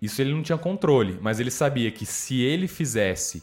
Isso 0.00 0.20
ele 0.20 0.32
não 0.34 0.42
tinha 0.42 0.58
controle, 0.58 1.18
mas 1.20 1.40
ele 1.40 1.50
sabia 1.50 1.90
que 1.90 2.04
se 2.04 2.42
ele 2.42 2.68
fizesse, 2.68 3.42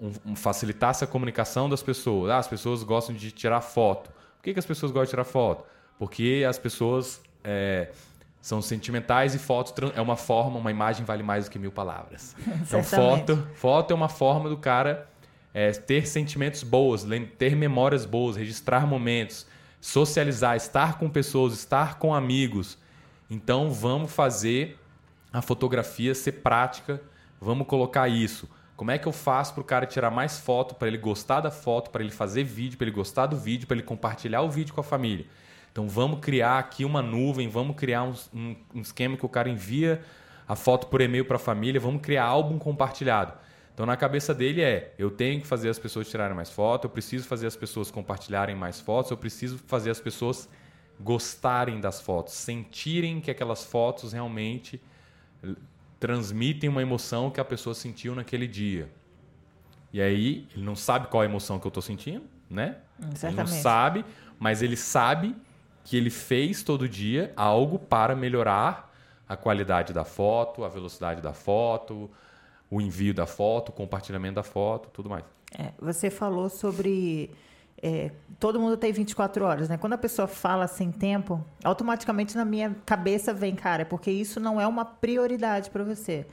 um, 0.00 0.32
um, 0.32 0.36
facilitasse 0.36 1.04
a 1.04 1.06
comunicação 1.06 1.68
das 1.68 1.82
pessoas, 1.82 2.30
ah, 2.30 2.38
as 2.38 2.48
pessoas 2.48 2.82
gostam 2.82 3.14
de 3.14 3.30
tirar 3.30 3.60
foto. 3.60 4.10
Por 4.36 4.42
que, 4.42 4.52
que 4.52 4.58
as 4.58 4.66
pessoas 4.66 4.92
gostam 4.92 5.04
de 5.04 5.10
tirar 5.10 5.24
foto? 5.24 5.64
Porque 5.98 6.44
as 6.48 6.58
pessoas 6.58 7.20
é, 7.42 7.90
são 8.40 8.60
sentimentais 8.60 9.34
e 9.34 9.38
foto 9.38 9.92
é 9.94 10.00
uma 10.00 10.16
forma, 10.16 10.58
uma 10.58 10.70
imagem 10.70 11.04
vale 11.04 11.22
mais 11.22 11.46
do 11.46 11.50
que 11.50 11.58
mil 11.58 11.72
palavras. 11.72 12.36
então, 12.62 12.82
foto, 12.82 13.48
foto 13.54 13.92
é 13.92 13.94
uma 13.94 14.08
forma 14.08 14.48
do 14.48 14.56
cara 14.56 15.08
é, 15.54 15.70
ter 15.70 16.06
sentimentos 16.06 16.62
boas, 16.62 17.06
ter 17.38 17.56
memórias 17.56 18.04
boas, 18.04 18.36
registrar 18.36 18.86
momentos 18.86 19.46
socializar, 19.86 20.56
estar 20.56 20.98
com 20.98 21.08
pessoas, 21.08 21.52
estar 21.52 21.96
com 22.00 22.12
amigos. 22.12 22.76
Então 23.30 23.70
vamos 23.70 24.12
fazer 24.12 24.76
a 25.32 25.40
fotografia 25.40 26.12
ser 26.12 26.32
prática, 26.32 27.00
vamos 27.40 27.68
colocar 27.68 28.08
isso. 28.08 28.48
Como 28.76 28.90
é 28.90 28.98
que 28.98 29.06
eu 29.06 29.12
faço 29.12 29.54
para 29.54 29.60
o 29.60 29.64
cara 29.64 29.86
tirar 29.86 30.10
mais 30.10 30.40
foto, 30.40 30.74
para 30.74 30.88
ele 30.88 30.98
gostar 30.98 31.40
da 31.40 31.52
foto, 31.52 31.90
para 31.90 32.02
ele 32.02 32.10
fazer 32.10 32.42
vídeo, 32.42 32.76
para 32.76 32.88
ele 32.88 32.96
gostar 32.96 33.26
do 33.26 33.36
vídeo, 33.36 33.68
para 33.68 33.76
ele 33.76 33.86
compartilhar 33.86 34.42
o 34.42 34.50
vídeo 34.50 34.74
com 34.74 34.80
a 34.80 34.84
família? 34.84 35.24
Então 35.70 35.88
vamos 35.88 36.18
criar 36.18 36.58
aqui 36.58 36.84
uma 36.84 37.00
nuvem, 37.00 37.48
vamos 37.48 37.76
criar 37.76 38.02
um, 38.02 38.14
um, 38.34 38.56
um 38.74 38.80
esquema 38.80 39.16
que 39.16 39.24
o 39.24 39.28
cara 39.28 39.48
envia 39.48 40.02
a 40.48 40.56
foto 40.56 40.88
por 40.88 41.00
e-mail 41.00 41.24
para 41.24 41.36
a 41.36 41.38
família, 41.38 41.80
vamos 41.80 42.02
criar 42.02 42.24
álbum 42.24 42.58
compartilhado. 42.58 43.34
Então, 43.76 43.84
na 43.84 43.94
cabeça 43.94 44.34
dele 44.34 44.62
é: 44.62 44.94
eu 44.98 45.10
tenho 45.10 45.38
que 45.38 45.46
fazer 45.46 45.68
as 45.68 45.78
pessoas 45.78 46.08
tirarem 46.08 46.34
mais 46.34 46.48
fotos, 46.48 46.84
eu 46.84 46.90
preciso 46.90 47.28
fazer 47.28 47.46
as 47.46 47.54
pessoas 47.54 47.90
compartilharem 47.90 48.56
mais 48.56 48.80
fotos, 48.80 49.10
eu 49.10 49.18
preciso 49.18 49.58
fazer 49.58 49.90
as 49.90 50.00
pessoas 50.00 50.48
gostarem 50.98 51.78
das 51.78 52.00
fotos, 52.00 52.32
sentirem 52.32 53.20
que 53.20 53.30
aquelas 53.30 53.64
fotos 53.66 54.14
realmente 54.14 54.80
transmitem 56.00 56.70
uma 56.70 56.80
emoção 56.80 57.30
que 57.30 57.38
a 57.38 57.44
pessoa 57.44 57.74
sentiu 57.74 58.14
naquele 58.14 58.46
dia. 58.46 58.90
E 59.92 60.00
aí, 60.00 60.48
ele 60.54 60.64
não 60.64 60.74
sabe 60.74 61.08
qual 61.08 61.20
a 61.20 61.26
emoção 61.26 61.58
que 61.58 61.66
eu 61.66 61.68
estou 61.68 61.82
sentindo, 61.82 62.24
né? 62.48 62.78
Certamente. 63.12 63.26
Ele 63.26 63.36
não 63.36 63.46
sabe, 63.46 64.06
mas 64.38 64.62
ele 64.62 64.76
sabe 64.76 65.36
que 65.84 65.98
ele 65.98 66.08
fez 66.08 66.62
todo 66.62 66.88
dia 66.88 67.30
algo 67.36 67.78
para 67.78 68.16
melhorar 68.16 68.90
a 69.28 69.36
qualidade 69.36 69.92
da 69.92 70.04
foto, 70.04 70.64
a 70.64 70.68
velocidade 70.70 71.20
da 71.20 71.34
foto, 71.34 72.10
o 72.70 72.80
envio 72.80 73.14
da 73.14 73.26
foto, 73.26 73.70
o 73.70 73.72
compartilhamento 73.72 74.36
da 74.36 74.42
foto, 74.42 74.88
tudo 74.92 75.08
mais. 75.08 75.24
É, 75.56 75.72
você 75.80 76.10
falou 76.10 76.48
sobre 76.48 77.30
é, 77.82 78.10
todo 78.40 78.58
mundo 78.58 78.76
tem 78.76 78.92
24 78.92 79.44
horas, 79.44 79.68
né? 79.68 79.76
Quando 79.76 79.92
a 79.92 79.98
pessoa 79.98 80.26
fala 80.26 80.66
sem 80.66 80.90
tempo, 80.90 81.44
automaticamente 81.62 82.36
na 82.36 82.44
minha 82.44 82.74
cabeça 82.86 83.32
vem, 83.34 83.54
cara, 83.54 83.82
é 83.82 83.84
porque 83.84 84.10
isso 84.10 84.40
não 84.40 84.60
é 84.60 84.66
uma 84.66 84.84
prioridade 84.84 85.70
para 85.70 85.84
você. 85.84 86.26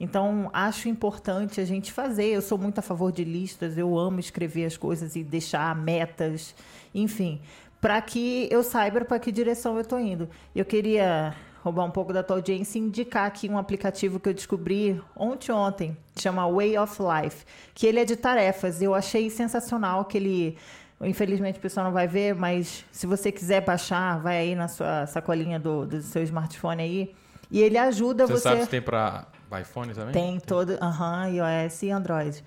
Então, 0.00 0.48
acho 0.52 0.88
importante 0.88 1.60
a 1.60 1.64
gente 1.64 1.92
fazer. 1.92 2.26
Eu 2.26 2.42
sou 2.42 2.56
muito 2.56 2.78
a 2.78 2.82
favor 2.82 3.10
de 3.10 3.24
listas, 3.24 3.76
eu 3.76 3.98
amo 3.98 4.20
escrever 4.20 4.64
as 4.64 4.76
coisas 4.76 5.16
e 5.16 5.24
deixar 5.24 5.74
metas, 5.74 6.54
enfim, 6.94 7.40
para 7.80 8.00
que 8.00 8.48
eu 8.50 8.62
saiba 8.62 9.04
para 9.04 9.18
que 9.18 9.32
direção 9.32 9.74
eu 9.74 9.82
estou 9.82 9.98
indo. 9.98 10.28
Eu 10.54 10.64
queria 10.64 11.34
roubar 11.62 11.84
um 11.84 11.90
pouco 11.90 12.12
da 12.12 12.22
tua 12.22 12.36
audiência 12.36 12.78
e 12.78 12.82
indicar 12.82 13.26
aqui 13.26 13.48
um 13.48 13.58
aplicativo 13.58 14.18
que 14.20 14.28
eu 14.28 14.34
descobri 14.34 15.00
ontem 15.16 15.52
ontem, 15.52 15.96
chama 16.18 16.48
Way 16.50 16.78
of 16.78 16.96
Life, 17.02 17.44
que 17.74 17.86
ele 17.86 18.00
é 18.00 18.04
de 18.04 18.16
tarefas. 18.16 18.80
Eu 18.80 18.94
achei 18.94 19.30
sensacional 19.30 20.04
que 20.04 20.18
ele 20.18 20.58
Infelizmente 21.00 21.58
o 21.58 21.62
pessoal 21.62 21.86
não 21.86 21.92
vai 21.92 22.08
ver, 22.08 22.34
mas 22.34 22.84
se 22.90 23.06
você 23.06 23.30
quiser 23.30 23.60
baixar, 23.60 24.18
vai 24.18 24.38
aí 24.38 24.54
na 24.56 24.66
sua 24.66 25.06
sacolinha 25.06 25.58
do, 25.58 25.86
do 25.86 26.02
seu 26.02 26.24
smartphone 26.24 26.82
aí. 26.82 27.14
E 27.50 27.62
ele 27.62 27.78
ajuda 27.78 28.26
você. 28.26 28.32
Você 28.32 28.40
sabe 28.40 28.62
se 28.62 28.68
tem 28.68 28.82
para 28.82 29.26
iPhone 29.60 29.94
também? 29.94 30.12
Tem 30.12 30.40
todo, 30.40 30.76
aham, 30.82 31.26
uhum, 31.26 31.34
iOS 31.34 31.82
e 31.84 31.90
Android. 31.90 32.44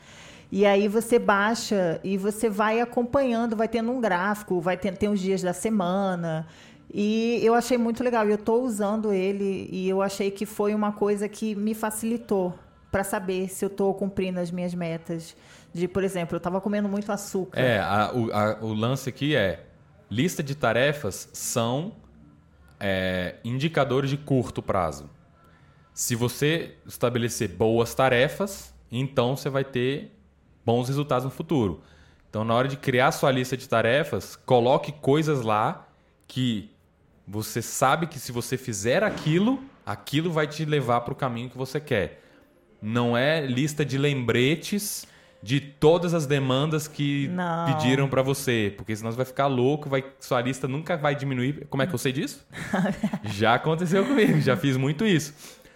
E 0.52 0.66
aí 0.66 0.90
você 0.90 1.18
baixa 1.18 1.98
e 2.04 2.18
você 2.18 2.50
vai 2.50 2.82
acompanhando, 2.82 3.56
vai 3.56 3.70
tendo 3.70 3.90
um 3.90 4.02
gráfico, 4.02 4.60
vai 4.60 4.76
ter, 4.76 4.98
ter 4.98 5.08
os 5.08 5.20
dias 5.20 5.42
da 5.42 5.54
semana. 5.54 6.46
E 6.94 7.40
eu 7.44 7.54
achei 7.54 7.78
muito 7.78 8.04
legal. 8.04 8.28
Eu 8.28 8.36
estou 8.36 8.64
usando 8.64 9.14
ele 9.14 9.70
e 9.72 9.88
eu 9.88 10.02
achei 10.02 10.30
que 10.30 10.46
foi 10.46 10.76
uma 10.76 10.92
coisa 10.92 11.30
que 11.30 11.56
me 11.56 11.74
facilitou 11.74 12.54
para 12.92 13.04
saber 13.04 13.48
se 13.50 13.64
eu 13.64 13.68
estou 13.68 13.94
cumprindo 13.94 14.40
as 14.40 14.52
minhas 14.52 14.74
metas. 14.74 15.36
De, 15.74 15.88
por 15.88 16.04
exemplo, 16.04 16.36
eu 16.36 16.38
estava 16.38 16.60
comendo 16.60 16.90
muito 16.90 17.10
açúcar. 17.12 17.60
É, 17.60 17.80
a, 17.80 18.12
o, 18.14 18.32
a, 18.34 18.58
o 18.62 18.74
lance 18.74 19.08
aqui 19.08 19.36
é 19.36 19.64
lista 20.10 20.44
de 20.44 20.54
tarefas 20.54 21.30
são 21.32 21.94
é, 22.78 23.36
indicadores 23.46 24.10
de 24.10 24.18
curto 24.18 24.62
prazo. 24.62 25.10
Se 25.94 26.16
você 26.16 26.76
estabelecer 26.86 27.50
boas 27.50 27.96
tarefas, 27.96 28.74
então 28.92 29.38
você 29.38 29.50
vai 29.50 29.64
ter 29.64 30.12
bons 30.66 30.90
resultados 30.90 31.24
no 31.24 31.32
futuro. 31.32 31.82
Então, 32.30 32.44
na 32.44 32.54
hora 32.54 32.68
de 32.68 32.76
criar 32.76 33.12
sua 33.12 33.32
lista 33.32 33.56
de 33.56 33.68
tarefas, 33.68 34.36
coloque 34.36 34.92
coisas 34.92 35.42
lá 35.42 35.88
que 36.28 36.71
você 37.32 37.62
sabe 37.62 38.08
que 38.08 38.20
se 38.20 38.30
você 38.30 38.58
fizer 38.58 39.04
aquilo, 39.04 39.64
aquilo 39.86 40.30
vai 40.30 40.46
te 40.46 40.66
levar 40.66 41.00
para 41.00 41.14
o 41.14 41.16
caminho 41.16 41.50
que 41.50 41.58
você 41.58 41.80
quer. 41.80 42.22
Não 42.82 43.16
é 43.16 43.46
lista 43.46 43.86
de 43.86 43.98
lembretes 43.98 45.08
de 45.42 45.62
todas 45.62 46.14
as 46.14 46.26
demandas 46.28 46.90
que 46.90 47.30
Não. 47.30 47.66
pediram 47.68 48.10
para 48.10 48.22
você, 48.22 48.74
porque 48.76 48.94
senão 48.94 49.10
você 49.10 49.16
vai 49.16 49.26
ficar 49.26 49.48
louco, 49.48 49.88
vai, 49.88 50.04
sua 50.20 50.42
lista 50.42 50.68
nunca 50.68 50.98
vai 50.98 51.16
diminuir. 51.16 51.66
Como 51.70 51.82
é 51.82 51.88
que 51.88 51.96
eu 51.96 51.98
sei 51.98 52.12
disso? 52.12 52.46
já 53.24 53.56
aconteceu 53.56 54.06
comigo, 54.06 54.42
já 54.42 54.58
fiz 54.58 54.76
muito 54.76 55.06
isso. 55.06 55.34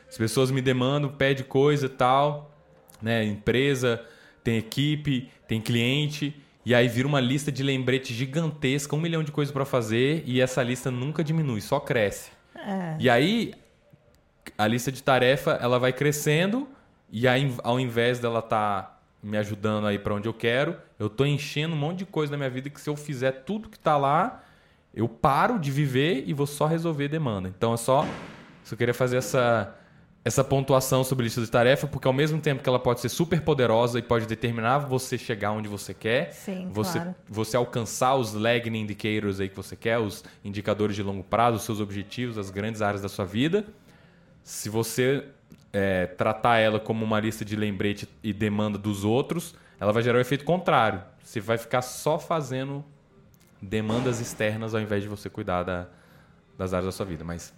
As 0.09 0.17
pessoas 0.17 0.51
me 0.51 0.61
demandam, 0.61 1.09
pede 1.09 1.45
coisa 1.45 1.85
e 1.85 1.89
tal, 1.89 2.53
né? 3.01 3.23
Empresa, 3.23 4.03
tem 4.43 4.57
equipe, 4.57 5.31
tem 5.47 5.61
cliente, 5.61 6.35
e 6.65 6.73
aí 6.73 6.87
vira 6.87 7.07
uma 7.07 7.19
lista 7.19 7.51
de 7.51 7.61
lembrete 7.61 8.13
gigantesca, 8.13 8.95
um 8.95 8.99
milhão 8.99 9.23
de 9.23 9.31
coisas 9.31 9.53
para 9.53 9.65
fazer, 9.65 10.23
e 10.25 10.41
essa 10.41 10.63
lista 10.63 10.89
nunca 10.89 11.23
diminui, 11.23 11.61
só 11.61 11.79
cresce. 11.79 12.31
É. 12.55 12.95
E 12.99 13.09
aí 13.09 13.53
a 14.57 14.65
lista 14.65 14.91
de 14.91 15.03
tarefa 15.03 15.59
ela 15.61 15.77
vai 15.77 15.93
crescendo, 15.93 16.67
e 17.11 17.27
aí 17.27 17.53
ao 17.63 17.79
invés 17.79 18.19
dela 18.19 18.39
estar 18.39 18.81
tá 18.81 18.99
me 19.21 19.37
ajudando 19.37 19.85
aí 19.85 19.99
para 19.99 20.15
onde 20.15 20.27
eu 20.27 20.33
quero, 20.33 20.75
eu 20.97 21.09
tô 21.09 21.25
enchendo 21.25 21.75
um 21.75 21.77
monte 21.77 21.99
de 21.99 22.05
coisa 22.05 22.31
na 22.31 22.37
minha 22.37 22.49
vida 22.49 22.69
que 22.69 22.81
se 22.81 22.89
eu 22.89 22.95
fizer 22.95 23.31
tudo 23.31 23.69
que 23.69 23.77
tá 23.77 23.97
lá, 23.97 24.43
eu 24.93 25.07
paro 25.07 25.59
de 25.59 25.69
viver 25.69 26.23
e 26.25 26.33
vou 26.33 26.47
só 26.47 26.65
resolver 26.65 27.07
demanda. 27.07 27.49
Então 27.49 27.73
é 27.73 27.77
só, 27.77 28.07
só 28.63 28.75
queria 28.75 28.93
fazer 28.93 29.17
essa 29.17 29.75
essa 30.25 30.43
pontuação 30.43 31.03
sobre 31.03 31.25
lista 31.25 31.39
de 31.39 31.51
tarefa, 31.51 31.85
porque 31.85 32.07
ao 32.07 32.13
mesmo 32.13 32.41
tempo 32.41 32.63
que 32.63 32.67
ela 32.67 32.79
pode 32.79 32.99
ser 32.99 33.09
super 33.09 33.41
poderosa 33.41 33.99
e 33.99 34.01
pode 34.01 34.25
determinar 34.25 34.79
você 34.79 35.19
chegar 35.19 35.51
onde 35.51 35.67
você 35.67 35.93
quer, 35.93 36.33
Sim, 36.33 36.67
você, 36.71 36.97
claro. 36.97 37.15
você 37.29 37.55
alcançar 37.55 38.15
os 38.15 38.33
lagging 38.33 38.75
indicators 38.75 39.39
aí 39.39 39.47
que 39.47 39.55
você 39.55 39.75
quer, 39.75 39.99
os 39.99 40.23
indicadores 40.43 40.95
de 40.95 41.03
longo 41.03 41.23
prazo, 41.23 41.57
os 41.57 41.63
seus 41.63 41.79
objetivos, 41.79 42.39
as 42.39 42.49
grandes 42.49 42.81
áreas 42.81 43.03
da 43.03 43.07
sua 43.07 43.23
vida. 43.23 43.67
Se 44.43 44.67
você 44.67 45.25
é, 45.71 46.07
tratar 46.07 46.57
ela 46.57 46.79
como 46.79 47.05
uma 47.05 47.19
lista 47.19 47.45
de 47.45 47.55
lembrete 47.55 48.09
e 48.23 48.33
demanda 48.33 48.79
dos 48.79 49.03
outros, 49.03 49.53
ela 49.79 49.93
vai 49.93 50.01
gerar 50.01 50.17
o 50.17 50.21
efeito 50.21 50.43
contrário. 50.43 51.03
Você 51.23 51.39
vai 51.39 51.59
ficar 51.59 51.83
só 51.83 52.17
fazendo 52.17 52.83
demandas 53.61 54.19
externas 54.19 54.73
ao 54.73 54.81
invés 54.81 55.03
de 55.03 55.09
você 55.09 55.29
cuidar 55.29 55.61
da, 55.61 55.87
das 56.57 56.73
áreas 56.73 56.85
da 56.85 56.91
sua 56.91 57.05
vida. 57.05 57.23
Mas 57.23 57.53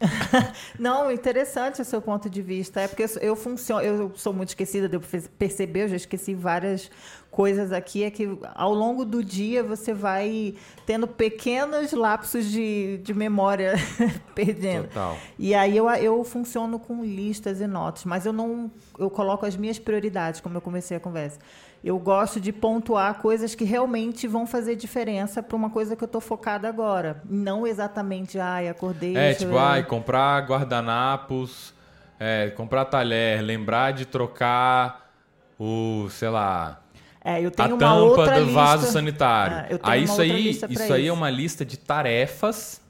Não, 0.78 1.10
interessante 1.10 1.82
o 1.82 1.84
seu 1.84 2.00
ponto 2.00 2.28
de 2.28 2.40
vista. 2.42 2.80
É 2.80 2.88
porque 2.88 3.02
eu, 3.02 3.08
eu 3.20 3.36
funciono, 3.36 3.82
eu 3.82 4.12
sou 4.16 4.32
muito 4.32 4.50
esquecida, 4.50 4.88
para 4.88 5.20
perceber, 5.38 5.84
eu 5.84 5.88
já 5.88 5.96
esqueci 5.96 6.34
várias 6.34 6.90
coisas 7.30 7.72
aqui. 7.72 8.04
É 8.04 8.10
que 8.10 8.28
ao 8.54 8.74
longo 8.74 9.04
do 9.04 9.22
dia 9.22 9.62
você 9.62 9.92
vai 9.92 10.54
tendo 10.84 11.06
pequenos 11.06 11.92
lapsos 11.92 12.50
de, 12.50 12.98
de 12.98 13.14
memória 13.14 13.74
perdendo. 14.34 14.88
Total. 14.88 15.16
E 15.38 15.54
aí 15.54 15.76
eu, 15.76 15.88
eu 15.90 16.22
funciono 16.24 16.78
com 16.78 17.04
listas 17.04 17.60
e 17.60 17.66
notas, 17.66 18.04
mas 18.04 18.26
eu 18.26 18.32
não 18.32 18.70
eu 18.98 19.08
coloco 19.08 19.46
as 19.46 19.56
minhas 19.56 19.78
prioridades, 19.78 20.40
como 20.40 20.56
eu 20.56 20.60
comecei 20.60 20.96
a 20.96 21.00
conversa 21.00 21.38
eu 21.82 21.98
gosto 21.98 22.38
de 22.38 22.52
pontuar 22.52 23.14
coisas 23.14 23.54
que 23.54 23.64
realmente 23.64 24.28
vão 24.28 24.46
fazer 24.46 24.76
diferença 24.76 25.42
para 25.42 25.56
uma 25.56 25.70
coisa 25.70 25.96
que 25.96 26.04
eu 26.04 26.06
estou 26.06 26.20
focada 26.20 26.68
agora. 26.68 27.22
Não 27.24 27.66
exatamente, 27.66 28.38
ai, 28.38 28.68
acordei. 28.68 29.16
É, 29.16 29.32
tipo, 29.34 29.52
eu... 29.52 29.58
ai, 29.58 29.82
comprar 29.82 30.46
guardanapos, 30.46 31.74
é, 32.18 32.50
comprar 32.50 32.84
talher, 32.84 33.40
lembrar 33.40 33.92
de 33.92 34.04
trocar 34.04 35.10
o, 35.58 36.06
sei 36.10 36.28
lá. 36.28 36.80
É, 37.22 37.40
eu 37.40 37.50
tenho 37.50 37.70
a 37.70 37.74
uma 37.74 37.78
tampa 37.78 37.94
outra 37.94 38.40
do 38.40 38.52
vaso 38.52 38.82
lista. 38.82 38.92
sanitário. 38.92 39.56
É, 39.56 39.74
eu 39.74 39.78
tenho 39.78 39.92
aí 39.92 40.04
isso 40.04 40.20
aí, 40.20 40.54
pra 40.58 40.84
isso 40.84 40.92
aí 40.92 41.02
é 41.02 41.04
isso. 41.06 41.14
uma 41.14 41.30
lista 41.30 41.64
de 41.64 41.78
tarefas, 41.78 42.80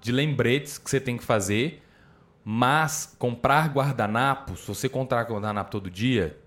de 0.00 0.10
lembretes 0.10 0.78
que 0.78 0.88
você 0.88 1.00
tem 1.00 1.16
que 1.16 1.24
fazer. 1.24 1.82
Mas 2.44 3.14
comprar 3.18 3.72
guardanapos, 3.72 4.60
se 4.60 4.68
você 4.68 4.88
comprar 4.88 5.22
guardanapo 5.22 5.70
todo 5.70 5.90
dia, 5.90 6.38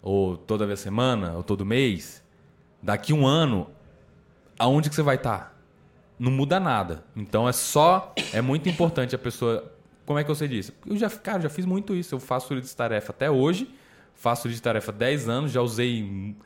ou 0.00 0.36
toda 0.36 0.66
vez 0.66 0.80
semana, 0.80 1.34
ou 1.34 1.44
todo 1.44 1.64
mês, 1.64 2.22
daqui 2.82 3.12
um 3.12 3.24
ano, 3.24 3.70
aonde 4.58 4.88
que 4.88 4.96
você 4.96 5.02
vai 5.02 5.16
estar? 5.16 5.56
Não 6.18 6.30
muda 6.30 6.58
nada. 6.58 7.04
Então 7.16 7.48
é 7.48 7.52
só. 7.52 8.12
É 8.32 8.40
muito 8.40 8.68
importante 8.68 9.14
a 9.14 9.18
pessoa. 9.18 9.72
Como 10.04 10.18
é 10.18 10.24
que 10.24 10.30
eu 10.30 10.34
sei 10.34 10.48
disso? 10.48 10.72
Eu 10.86 10.96
já, 10.96 11.08
cara, 11.08 11.40
já 11.40 11.48
fiz 11.48 11.64
muito 11.64 11.94
isso. 11.94 12.14
Eu 12.14 12.20
faço 12.20 12.52
lista 12.54 12.70
de 12.70 12.76
tarefa 12.76 13.12
até 13.12 13.30
hoje. 13.30 13.72
Faço 14.14 14.46
lista 14.48 14.58
de 14.58 14.62
tarefa 14.62 14.90
há 14.90 14.94
10 14.94 15.28
anos. 15.28 15.52
Já 15.52 15.62
usei 15.62 16.36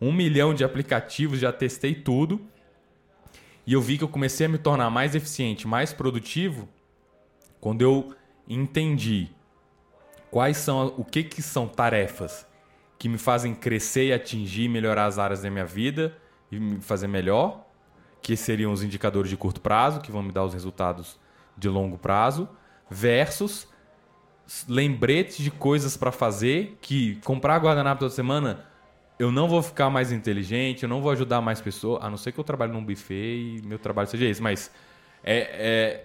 um 0.00 0.12
milhão 0.12 0.54
de 0.54 0.64
aplicativos, 0.64 1.38
já 1.38 1.52
testei 1.52 1.94
tudo. 1.94 2.40
E 3.66 3.72
eu 3.72 3.80
vi 3.80 3.98
que 3.98 4.04
eu 4.04 4.08
comecei 4.08 4.46
a 4.46 4.48
me 4.48 4.58
tornar 4.58 4.90
mais 4.90 5.14
eficiente, 5.14 5.66
mais 5.66 5.92
produtivo, 5.92 6.68
quando 7.60 7.82
eu 7.82 8.14
entendi 8.48 9.28
quais 10.30 10.56
são 10.58 10.94
o 10.96 11.04
que, 11.04 11.24
que 11.24 11.42
são 11.42 11.66
tarefas 11.66 12.46
que 12.98 13.08
me 13.08 13.18
fazem 13.18 13.54
crescer 13.54 14.06
e 14.06 14.12
atingir 14.12 14.64
e 14.64 14.68
melhorar 14.68 15.06
as 15.06 15.18
áreas 15.18 15.42
da 15.42 15.50
minha 15.50 15.64
vida 15.64 16.16
e 16.50 16.58
me 16.58 16.80
fazer 16.80 17.06
melhor, 17.06 17.66
que 18.22 18.36
seriam 18.36 18.72
os 18.72 18.82
indicadores 18.82 19.30
de 19.30 19.36
curto 19.36 19.60
prazo, 19.60 20.00
que 20.00 20.10
vão 20.10 20.22
me 20.22 20.32
dar 20.32 20.44
os 20.44 20.54
resultados 20.54 21.18
de 21.56 21.68
longo 21.68 21.98
prazo, 21.98 22.48
versus 22.88 23.68
lembretes 24.68 25.38
de 25.38 25.50
coisas 25.50 25.96
para 25.96 26.12
fazer, 26.12 26.78
que 26.80 27.16
comprar 27.16 27.58
guardanapo 27.58 28.00
toda 28.00 28.10
semana, 28.14 28.64
eu 29.18 29.32
não 29.32 29.48
vou 29.48 29.62
ficar 29.62 29.90
mais 29.90 30.12
inteligente, 30.12 30.82
eu 30.82 30.88
não 30.88 31.00
vou 31.00 31.10
ajudar 31.10 31.40
mais 31.40 31.60
pessoas, 31.60 32.02
a 32.02 32.10
não 32.10 32.16
ser 32.16 32.32
que 32.32 32.38
eu 32.38 32.44
trabalhe 32.44 32.72
num 32.72 32.84
buffet 32.84 33.14
e 33.14 33.62
meu 33.64 33.78
trabalho 33.78 34.08
seja 34.08 34.26
esse, 34.26 34.42
mas 34.42 34.70
é, 35.24 35.38
é 35.38 36.04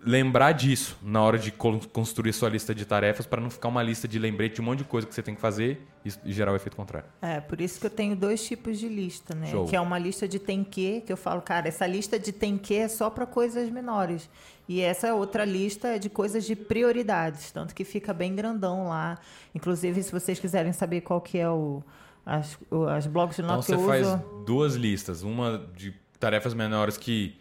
lembrar 0.00 0.52
disso 0.52 0.96
na 1.02 1.20
hora 1.20 1.38
de 1.38 1.50
construir 1.50 2.32
sua 2.32 2.48
lista 2.48 2.74
de 2.74 2.84
tarefas 2.84 3.26
para 3.26 3.40
não 3.40 3.50
ficar 3.50 3.68
uma 3.68 3.82
lista 3.82 4.06
de 4.06 4.18
lembrete 4.18 4.56
de 4.56 4.60
um 4.60 4.64
monte 4.64 4.78
de 4.78 4.84
coisa 4.84 5.06
que 5.06 5.14
você 5.14 5.22
tem 5.22 5.34
que 5.34 5.40
fazer 5.40 5.82
e 6.24 6.32
gerar 6.32 6.52
o 6.52 6.56
efeito 6.56 6.76
contrário. 6.76 7.08
É, 7.20 7.40
por 7.40 7.60
isso 7.60 7.80
que 7.80 7.86
eu 7.86 7.90
tenho 7.90 8.14
dois 8.14 8.44
tipos 8.44 8.78
de 8.78 8.88
lista, 8.88 9.34
né? 9.34 9.46
Show. 9.46 9.66
Que 9.66 9.74
é 9.74 9.80
uma 9.80 9.98
lista 9.98 10.28
de 10.28 10.38
tem 10.38 10.62
que, 10.62 11.00
que 11.00 11.12
eu 11.12 11.16
falo, 11.16 11.42
cara, 11.42 11.66
essa 11.66 11.86
lista 11.86 12.18
de 12.18 12.32
tem 12.32 12.56
que 12.56 12.74
é 12.74 12.86
só 12.86 13.10
para 13.10 13.26
coisas 13.26 13.68
menores. 13.70 14.30
E 14.68 14.80
essa 14.80 15.14
outra 15.14 15.44
lista 15.44 15.88
é 15.88 15.98
de 15.98 16.08
coisas 16.08 16.44
de 16.44 16.54
prioridades, 16.54 17.50
tanto 17.50 17.74
que 17.74 17.84
fica 17.84 18.12
bem 18.12 18.34
grandão 18.34 18.88
lá. 18.88 19.18
Inclusive, 19.54 20.02
se 20.02 20.12
vocês 20.12 20.38
quiserem 20.38 20.72
saber 20.72 21.00
qual 21.00 21.20
que 21.20 21.38
é 21.38 21.48
o 21.48 21.82
as, 22.28 22.58
as 22.94 23.06
blogs 23.06 23.36
de 23.36 23.42
nota 23.42 23.64
então, 23.64 23.64
que 23.64 23.72
eu 23.72 23.78
uso... 23.78 23.98
Então 23.98 24.18
você 24.18 24.24
faz 24.24 24.44
duas 24.44 24.74
listas, 24.74 25.22
uma 25.22 25.66
de 25.74 25.94
tarefas 26.20 26.52
menores 26.52 26.98
que 26.98 27.34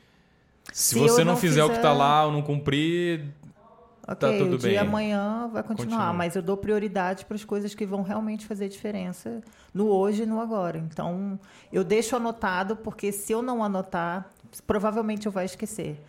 se, 0.71 0.95
se 0.95 0.99
você 0.99 1.23
não, 1.23 1.33
não, 1.33 1.39
fizer, 1.39 1.63
o 1.63 1.69
que 1.69 1.75
está 1.75 1.91
lá 1.91 2.25
ou 2.25 2.31
não 2.31 2.41
cumprir, 2.41 3.25
tá 4.05 4.13
okay, 4.13 4.37
tá 4.39 4.45
tudo 4.45 4.55
o 4.55 4.59
bem. 4.59 4.71
dia 4.71 4.81
amanhã 4.81 5.49
vai 5.51 5.63
continuar, 5.63 5.97
Continua. 5.97 6.13
mas 6.13 6.35
eu 6.35 6.41
dou 6.41 6.55
prioridade 6.55 7.25
para 7.25 7.35
as 7.35 7.43
coisas 7.43 7.75
que 7.75 7.85
vão 7.85 8.01
realmente 8.01 8.45
fazer 8.45 8.69
diferença 8.69 9.41
no 9.73 9.87
hoje 9.87 10.23
e 10.23 10.25
no 10.25 10.39
agora. 10.39 10.77
Então, 10.77 11.37
eu 11.71 11.83
deixo 11.83 12.15
anotado 12.15 12.75
porque 12.75 13.11
se 13.11 13.33
eu 13.33 13.41
não 13.41 13.63
anotar, 13.63 14.29
provavelmente 14.65 15.25
eu 15.25 15.31
vou 15.31 15.41
esquecer. 15.41 16.01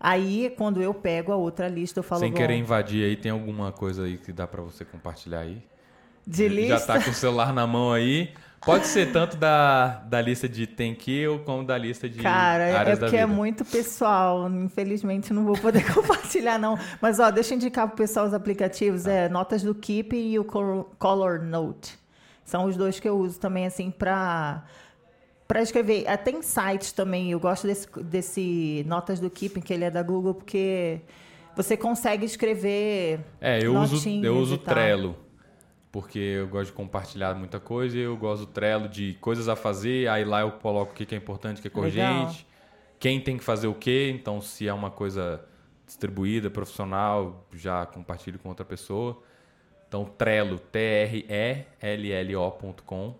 Aí, 0.00 0.52
quando 0.56 0.80
eu 0.82 0.94
pego 0.94 1.32
a 1.32 1.36
outra 1.36 1.66
lista, 1.66 1.98
eu 2.00 2.04
falo. 2.04 2.20
Sem 2.20 2.32
querer 2.32 2.56
invadir 2.56 3.04
aí, 3.04 3.16
tem 3.16 3.32
alguma 3.32 3.72
coisa 3.72 4.04
aí 4.04 4.16
que 4.16 4.32
dá 4.32 4.46
para 4.46 4.62
você 4.62 4.84
compartilhar 4.84 5.40
aí? 5.40 5.62
De 6.28 6.46
lista? 6.46 6.78
Já 6.78 6.86
tá 6.86 7.02
com 7.02 7.10
o 7.10 7.14
celular 7.14 7.54
na 7.54 7.66
mão 7.66 7.90
aí. 7.90 8.30
Pode 8.60 8.86
ser 8.86 9.12
tanto 9.12 9.34
da, 9.38 10.02
da 10.10 10.20
lista 10.20 10.46
de 10.46 10.66
tem 10.66 10.94
que 10.94 11.24
como 11.46 11.64
da 11.64 11.78
lista 11.78 12.06
de 12.06 12.18
Cara, 12.18 12.64
é 12.64 12.96
porque 12.96 13.16
é 13.16 13.24
muito 13.24 13.64
pessoal. 13.64 14.46
Infelizmente 14.50 15.32
não 15.32 15.46
vou 15.46 15.56
poder 15.56 15.82
compartilhar, 15.94 16.58
não. 16.58 16.78
Mas 17.00 17.18
ó, 17.18 17.30
deixa 17.30 17.54
eu 17.54 17.56
indicar 17.56 17.88
pro 17.88 17.96
pessoal 17.96 18.26
os 18.26 18.34
aplicativos. 18.34 19.06
É 19.06 19.26
Notas 19.30 19.62
do 19.62 19.74
Keep 19.74 20.14
e 20.14 20.38
o 20.38 20.44
Color 20.44 21.40
Note. 21.40 21.98
São 22.44 22.66
os 22.66 22.76
dois 22.76 23.00
que 23.00 23.08
eu 23.08 23.16
uso 23.18 23.40
também, 23.40 23.64
assim, 23.64 23.90
para 23.90 24.62
para 25.46 25.62
escrever. 25.62 26.06
Até 26.06 26.30
em 26.30 26.42
sites 26.42 26.92
também. 26.92 27.30
Eu 27.30 27.40
gosto 27.40 27.66
desse, 27.66 27.88
desse 28.02 28.84
Notas 28.86 29.18
do 29.18 29.30
Keep, 29.30 29.62
que 29.62 29.72
ele 29.72 29.84
é 29.84 29.90
da 29.90 30.02
Google, 30.02 30.34
porque 30.34 31.00
você 31.56 31.74
consegue 31.74 32.26
escrever. 32.26 33.20
É, 33.40 33.64
eu 33.64 33.74
uso, 33.74 34.06
eu 34.22 34.36
uso 34.36 34.58
Trello 34.58 35.27
porque 36.00 36.18
eu 36.18 36.46
gosto 36.46 36.66
de 36.66 36.72
compartilhar 36.74 37.34
muita 37.34 37.58
coisa 37.58 37.98
eu 37.98 38.16
gosto 38.16 38.46
do 38.46 38.52
Trello 38.52 38.88
de 38.88 39.14
coisas 39.20 39.48
a 39.48 39.56
fazer, 39.56 40.08
aí 40.08 40.24
lá 40.24 40.42
eu 40.42 40.52
coloco 40.52 40.92
o 40.92 40.94
que 40.94 41.12
é 41.12 41.18
importante, 41.18 41.58
o 41.58 41.62
que 41.62 41.76
é 41.76 41.80
urgente, 41.80 42.46
quem 43.00 43.20
tem 43.20 43.36
que 43.36 43.42
fazer 43.42 43.66
o 43.66 43.74
quê, 43.74 44.12
então 44.14 44.40
se 44.40 44.68
é 44.68 44.72
uma 44.72 44.92
coisa 44.92 45.44
distribuída, 45.84 46.48
profissional, 46.48 47.44
já 47.52 47.84
compartilho 47.84 48.38
com 48.38 48.48
outra 48.48 48.64
pessoa. 48.64 49.20
Então, 49.88 50.04
Trello, 50.04 50.58
T-R-E-L-L-O.com. 50.58 51.64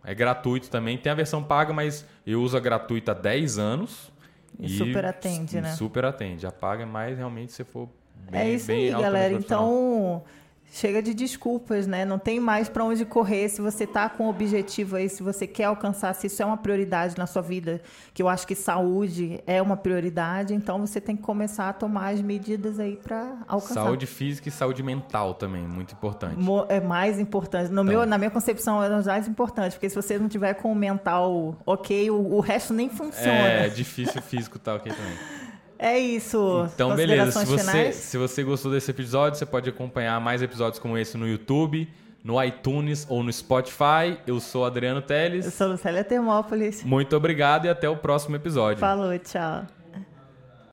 É 0.04 0.14
gratuito 0.14 0.70
também. 0.70 0.98
Tem 0.98 1.10
a 1.10 1.14
versão 1.14 1.42
paga, 1.42 1.72
mas 1.72 2.06
eu 2.26 2.42
uso 2.42 2.58
a 2.58 2.60
gratuita 2.60 3.12
há 3.12 3.14
10 3.14 3.58
anos. 3.58 4.12
E, 4.58 4.66
e 4.66 4.68
super 4.76 5.06
atende, 5.06 5.62
né? 5.62 5.72
Super 5.72 6.04
atende. 6.04 6.46
A 6.46 6.52
paga 6.52 6.82
é 6.82 6.86
mais 6.86 7.16
realmente 7.16 7.52
se 7.52 7.64
for 7.64 7.88
bem 8.30 8.40
É 8.40 8.50
isso 8.50 8.66
bem 8.66 8.94
aí, 8.94 9.02
galera. 9.02 9.32
Então, 9.32 10.22
Chega 10.70 11.02
de 11.02 11.14
desculpas, 11.14 11.86
né? 11.86 12.04
Não 12.04 12.18
tem 12.18 12.38
mais 12.38 12.68
para 12.68 12.84
onde 12.84 13.04
correr. 13.04 13.48
Se 13.48 13.60
você 13.60 13.84
está 13.84 14.08
com 14.08 14.26
um 14.26 14.28
objetivo 14.28 14.96
aí, 14.96 15.08
se 15.08 15.22
você 15.22 15.46
quer 15.46 15.64
alcançar, 15.64 16.14
se 16.14 16.26
isso 16.26 16.42
é 16.42 16.46
uma 16.46 16.58
prioridade 16.58 17.16
na 17.16 17.26
sua 17.26 17.40
vida, 17.40 17.80
que 18.12 18.22
eu 18.22 18.28
acho 18.28 18.46
que 18.46 18.54
saúde 18.54 19.42
é 19.46 19.62
uma 19.62 19.76
prioridade, 19.76 20.54
então 20.54 20.78
você 20.86 21.00
tem 21.00 21.16
que 21.16 21.22
começar 21.22 21.70
a 21.70 21.72
tomar 21.72 22.12
as 22.12 22.20
medidas 22.20 22.78
aí 22.78 22.96
para 22.96 23.38
alcançar. 23.48 23.84
Saúde 23.84 24.06
física 24.06 24.48
e 24.48 24.52
saúde 24.52 24.82
mental 24.82 25.34
também, 25.34 25.66
muito 25.66 25.94
importante. 25.94 26.36
É 26.68 26.80
mais 26.80 27.18
importante. 27.18 27.68
No 27.68 27.82
então. 27.82 27.84
meu, 27.84 28.06
na 28.06 28.18
minha 28.18 28.30
concepção, 28.30 28.82
é 28.82 29.02
mais 29.02 29.26
importante, 29.26 29.72
porque 29.72 29.88
se 29.88 29.96
você 29.96 30.18
não 30.18 30.28
tiver 30.28 30.54
com 30.54 30.70
o 30.70 30.74
mental 30.74 31.56
ok, 31.64 32.10
o, 32.10 32.34
o 32.34 32.40
resto 32.40 32.74
nem 32.74 32.88
funciona. 32.90 33.32
É, 33.32 33.68
difícil 33.68 34.20
físico 34.20 34.58
tá 34.58 34.74
ok 34.74 34.92
também. 34.92 35.18
É 35.78 35.98
isso. 35.98 36.68
Então, 36.74 36.94
beleza. 36.96 37.30
Se 37.30 37.46
você, 37.46 37.92
se 37.92 38.18
você 38.18 38.42
gostou 38.42 38.72
desse 38.72 38.90
episódio, 38.90 39.38
você 39.38 39.46
pode 39.46 39.68
acompanhar 39.70 40.20
mais 40.20 40.42
episódios 40.42 40.78
como 40.80 40.98
esse 40.98 41.16
no 41.16 41.26
YouTube, 41.26 41.88
no 42.24 42.42
iTunes 42.42 43.06
ou 43.08 43.22
no 43.22 43.32
Spotify. 43.32 44.18
Eu 44.26 44.40
sou 44.40 44.64
Adriano 44.64 45.00
Teles. 45.00 45.44
Eu 45.44 45.50
sou 45.52 45.68
Lucélia 45.68 46.02
Termópolis. 46.02 46.82
Muito 46.82 47.16
obrigado 47.16 47.66
e 47.66 47.68
até 47.68 47.88
o 47.88 47.96
próximo 47.96 48.34
episódio. 48.34 48.78
Falou, 48.78 49.16
tchau. 49.18 49.77